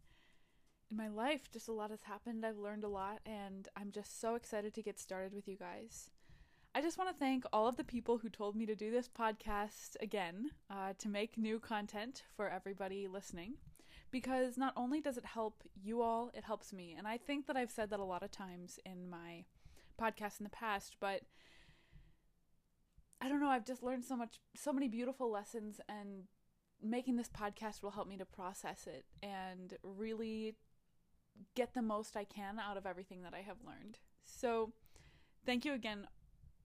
in 0.90 0.97
my 0.97 1.09
life, 1.09 1.51
just 1.53 1.69
a 1.69 1.73
lot 1.73 1.90
has 1.90 2.03
happened. 2.03 2.45
I've 2.45 2.59
learned 2.59 2.85
a 2.85 2.88
lot, 2.88 3.21
and 3.27 3.69
I'm 3.77 3.90
just 3.90 4.21
so 4.21 4.35
excited 4.35 4.75
to 4.75 4.83
get 4.83 4.99
started 4.99 5.33
with 5.33 5.49
you 5.49 5.57
guys. 5.57 6.11
I 6.72 6.80
just 6.80 6.98
want 6.98 7.11
to 7.11 7.16
thank 7.18 7.44
all 7.52 7.66
of 7.66 7.76
the 7.76 7.83
people 7.83 8.18
who 8.18 8.28
told 8.28 8.54
me 8.54 8.64
to 8.66 8.76
do 8.76 8.92
this 8.92 9.09
podcast 9.09 9.96
again 10.00 10.50
uh, 10.70 10.92
to 10.98 11.09
make 11.09 11.37
new 11.37 11.59
content 11.59 12.22
for 12.37 12.48
everybody 12.48 13.09
listening 13.09 13.54
because 14.12 14.56
not 14.56 14.72
only 14.76 15.00
does 15.00 15.16
it 15.16 15.24
help 15.24 15.64
you 15.74 16.00
all, 16.00 16.30
it 16.33 16.44
helps 16.44 16.72
me. 16.72 16.94
And 16.96 17.09
I 17.09 17.16
think 17.16 17.48
that 17.48 17.56
I've 17.56 17.72
said 17.72 17.90
that 17.90 17.98
a 17.98 18.04
lot 18.04 18.22
of 18.22 18.30
times 18.30 18.78
in 18.87 19.11
my 19.11 19.46
podcast 20.00 20.38
in 20.38 20.44
the 20.44 20.50
past, 20.50 20.96
but 21.00 21.22
I 23.20 23.28
don't 23.28 23.40
know, 23.40 23.48
I've 23.48 23.66
just 23.66 23.83
learned 23.83 24.04
so 24.04 24.16
much, 24.16 24.38
so 24.54 24.72
many 24.72 24.87
beautiful 24.87 25.30
lessons, 25.30 25.80
and 25.88 26.24
making 26.80 27.16
this 27.16 27.28
podcast 27.28 27.83
will 27.83 27.90
help 27.90 28.09
me 28.09 28.16
to 28.16 28.24
process 28.24 28.87
it 28.87 29.04
and 29.22 29.74
really 29.83 30.54
get 31.56 31.74
the 31.74 31.83
most 31.83 32.16
I 32.16 32.24
can 32.24 32.61
out 32.61 32.76
of 32.76 32.87
everything 32.87 33.22
that 33.22 33.35
I 33.35 33.40
have 33.40 33.59
learned. 33.66 33.98
So, 34.24 34.72
thank 35.44 35.64
you 35.64 35.74
again, 35.74 36.06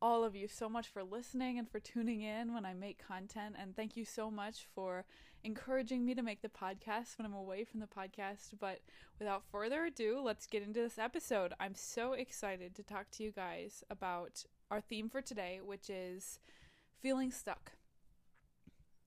all 0.06 0.24
of 0.24 0.36
you 0.36 0.48
so 0.48 0.70
much 0.70 0.88
for 0.88 1.04
listening 1.04 1.58
and 1.58 1.68
for 1.68 1.80
tuning 1.80 2.22
in 2.22 2.54
when 2.54 2.64
I 2.64 2.76
make 2.76 3.04
content. 3.04 3.56
And 3.60 3.76
thank 3.76 3.98
you 3.98 4.06
so 4.06 4.30
much 4.30 4.68
for 4.76 5.04
encouraging 5.44 6.06
me 6.06 6.14
to 6.14 6.22
make 6.22 6.44
the 6.44 6.48
podcast 6.48 7.18
when 7.18 7.26
I'm 7.26 7.34
away 7.34 7.64
from 7.64 7.80
the 7.80 7.88
podcast. 7.88 8.54
But 8.60 8.82
without 9.18 9.50
further 9.52 9.86
ado, 9.86 10.22
let's 10.24 10.46
get 10.46 10.62
into 10.62 10.80
this 10.80 11.00
episode. 11.00 11.54
I'm 11.60 11.74
so 11.74 12.14
excited 12.14 12.76
to 12.76 12.84
talk 12.84 13.10
to 13.14 13.24
you 13.24 13.32
guys 13.32 13.84
about 13.90 14.44
our 14.70 14.80
theme 14.80 15.10
for 15.10 15.24
today, 15.24 15.60
which 15.66 15.90
is 15.90 16.40
feeling 17.02 17.32
stuck. 17.32 17.72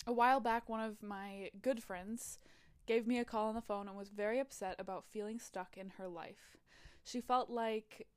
A 0.05 0.13
while 0.13 0.41
back, 0.41 0.69
one 0.69 0.81
of 0.81 1.01
my 1.01 1.51
good 1.63 1.81
friends 1.81 2.41
gave 2.89 3.07
me 3.07 3.21
a 3.21 3.25
call 3.25 3.47
on 3.47 3.55
the 3.55 3.61
phone 3.61 3.87
and 3.87 3.97
was 3.97 4.09
very 4.09 4.41
upset 4.41 4.75
about 4.81 5.05
feeling 5.13 5.39
stuck 5.39 5.77
in 5.77 5.91
her 5.91 6.09
life. 6.09 6.57
She 7.05 7.21
felt 7.21 7.51
like 7.51 8.09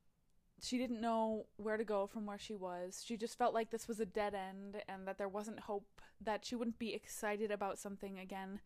she 0.62 0.78
didn't 0.78 1.02
know 1.02 1.47
where 1.58 1.78
to 1.78 1.84
go 1.84 2.06
from 2.06 2.26
where 2.26 2.38
she 2.38 2.54
was. 2.54 3.04
She 3.06 3.17
just 3.17 3.38
felt 3.38 3.54
like 3.54 3.71
this 3.71 3.88
was 3.88 4.00
a 4.00 4.06
dead 4.06 4.36
end 4.36 4.82
and 4.88 5.08
that 5.08 5.17
there 5.17 5.28
wasn't 5.28 5.62
hope, 5.62 6.02
that 6.21 6.45
she 6.45 6.56
wouldn't 6.56 6.78
be 6.78 6.93
excited 6.93 7.52
about 7.52 7.80
something 7.80 8.19
again. 8.19 8.60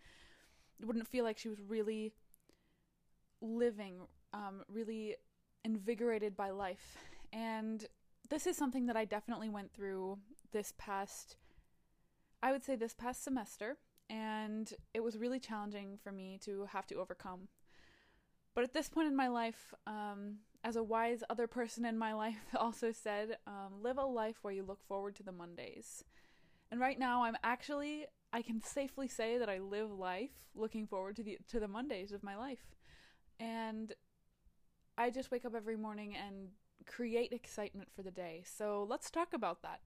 It 0.79 0.85
wouldn't 0.85 1.07
feel 1.07 1.23
like 1.23 1.37
she 1.37 1.47
was 1.47 1.61
really 1.61 2.13
living, 3.41 4.01
um, 4.33 4.63
really 4.67 5.15
invigorated 5.63 6.35
by 6.35 6.49
life. 6.49 6.97
And 7.31 7.85
this 8.29 8.45
is 8.45 8.57
something 8.57 8.87
that 8.87 8.97
I 8.97 9.05
definitely 9.05 9.49
went 9.49 9.73
through 9.73 10.19
this 10.51 10.73
past, 10.77 11.37
I 12.43 12.51
would 12.51 12.65
say, 12.65 12.75
this 12.75 12.93
past 12.93 13.23
semester. 13.23 13.77
And 14.09 14.71
it 14.93 15.01
was 15.01 15.17
really 15.17 15.39
challenging 15.39 15.97
for 16.03 16.11
me 16.11 16.39
to 16.43 16.65
have 16.71 16.85
to 16.87 16.95
overcome. 16.95 17.47
But 18.53 18.65
at 18.65 18.73
this 18.73 18.89
point 18.89 19.07
in 19.07 19.15
my 19.15 19.27
life, 19.27 19.73
um, 19.87 20.37
as 20.65 20.75
a 20.75 20.83
wise 20.83 21.23
other 21.29 21.45
person 21.45 21.85
in 21.85 21.95
my 21.95 22.11
life 22.11 22.39
also 22.59 22.91
said, 22.91 23.37
um, 23.45 23.83
live 23.83 23.99
a 23.99 24.05
life 24.05 24.37
where 24.41 24.53
you 24.53 24.63
look 24.63 24.83
forward 24.87 25.15
to 25.15 25.23
the 25.23 25.31
Mondays. 25.31 26.03
And 26.71 26.81
right 26.81 26.97
now, 26.97 27.23
I'm 27.23 27.37
actually, 27.43 28.07
I 28.33 28.41
can 28.41 28.59
safely 28.61 29.07
say 29.07 29.37
that 29.37 29.47
I 29.47 29.59
live 29.59 29.91
life 29.91 30.31
looking 30.55 30.87
forward 30.87 31.15
to 31.17 31.23
the 31.23 31.37
to 31.49 31.59
the 31.59 31.67
Mondays 31.67 32.11
of 32.11 32.23
my 32.23 32.35
life, 32.35 32.75
and 33.39 33.93
I 34.97 35.11
just 35.11 35.29
wake 35.29 35.45
up 35.45 35.53
every 35.55 35.77
morning 35.77 36.15
and 36.15 36.49
create 36.87 37.31
excitement 37.31 37.89
for 37.95 38.01
the 38.01 38.11
day. 38.11 38.43
So 38.45 38.85
let's 38.89 39.11
talk 39.11 39.33
about 39.33 39.61
that. 39.61 39.81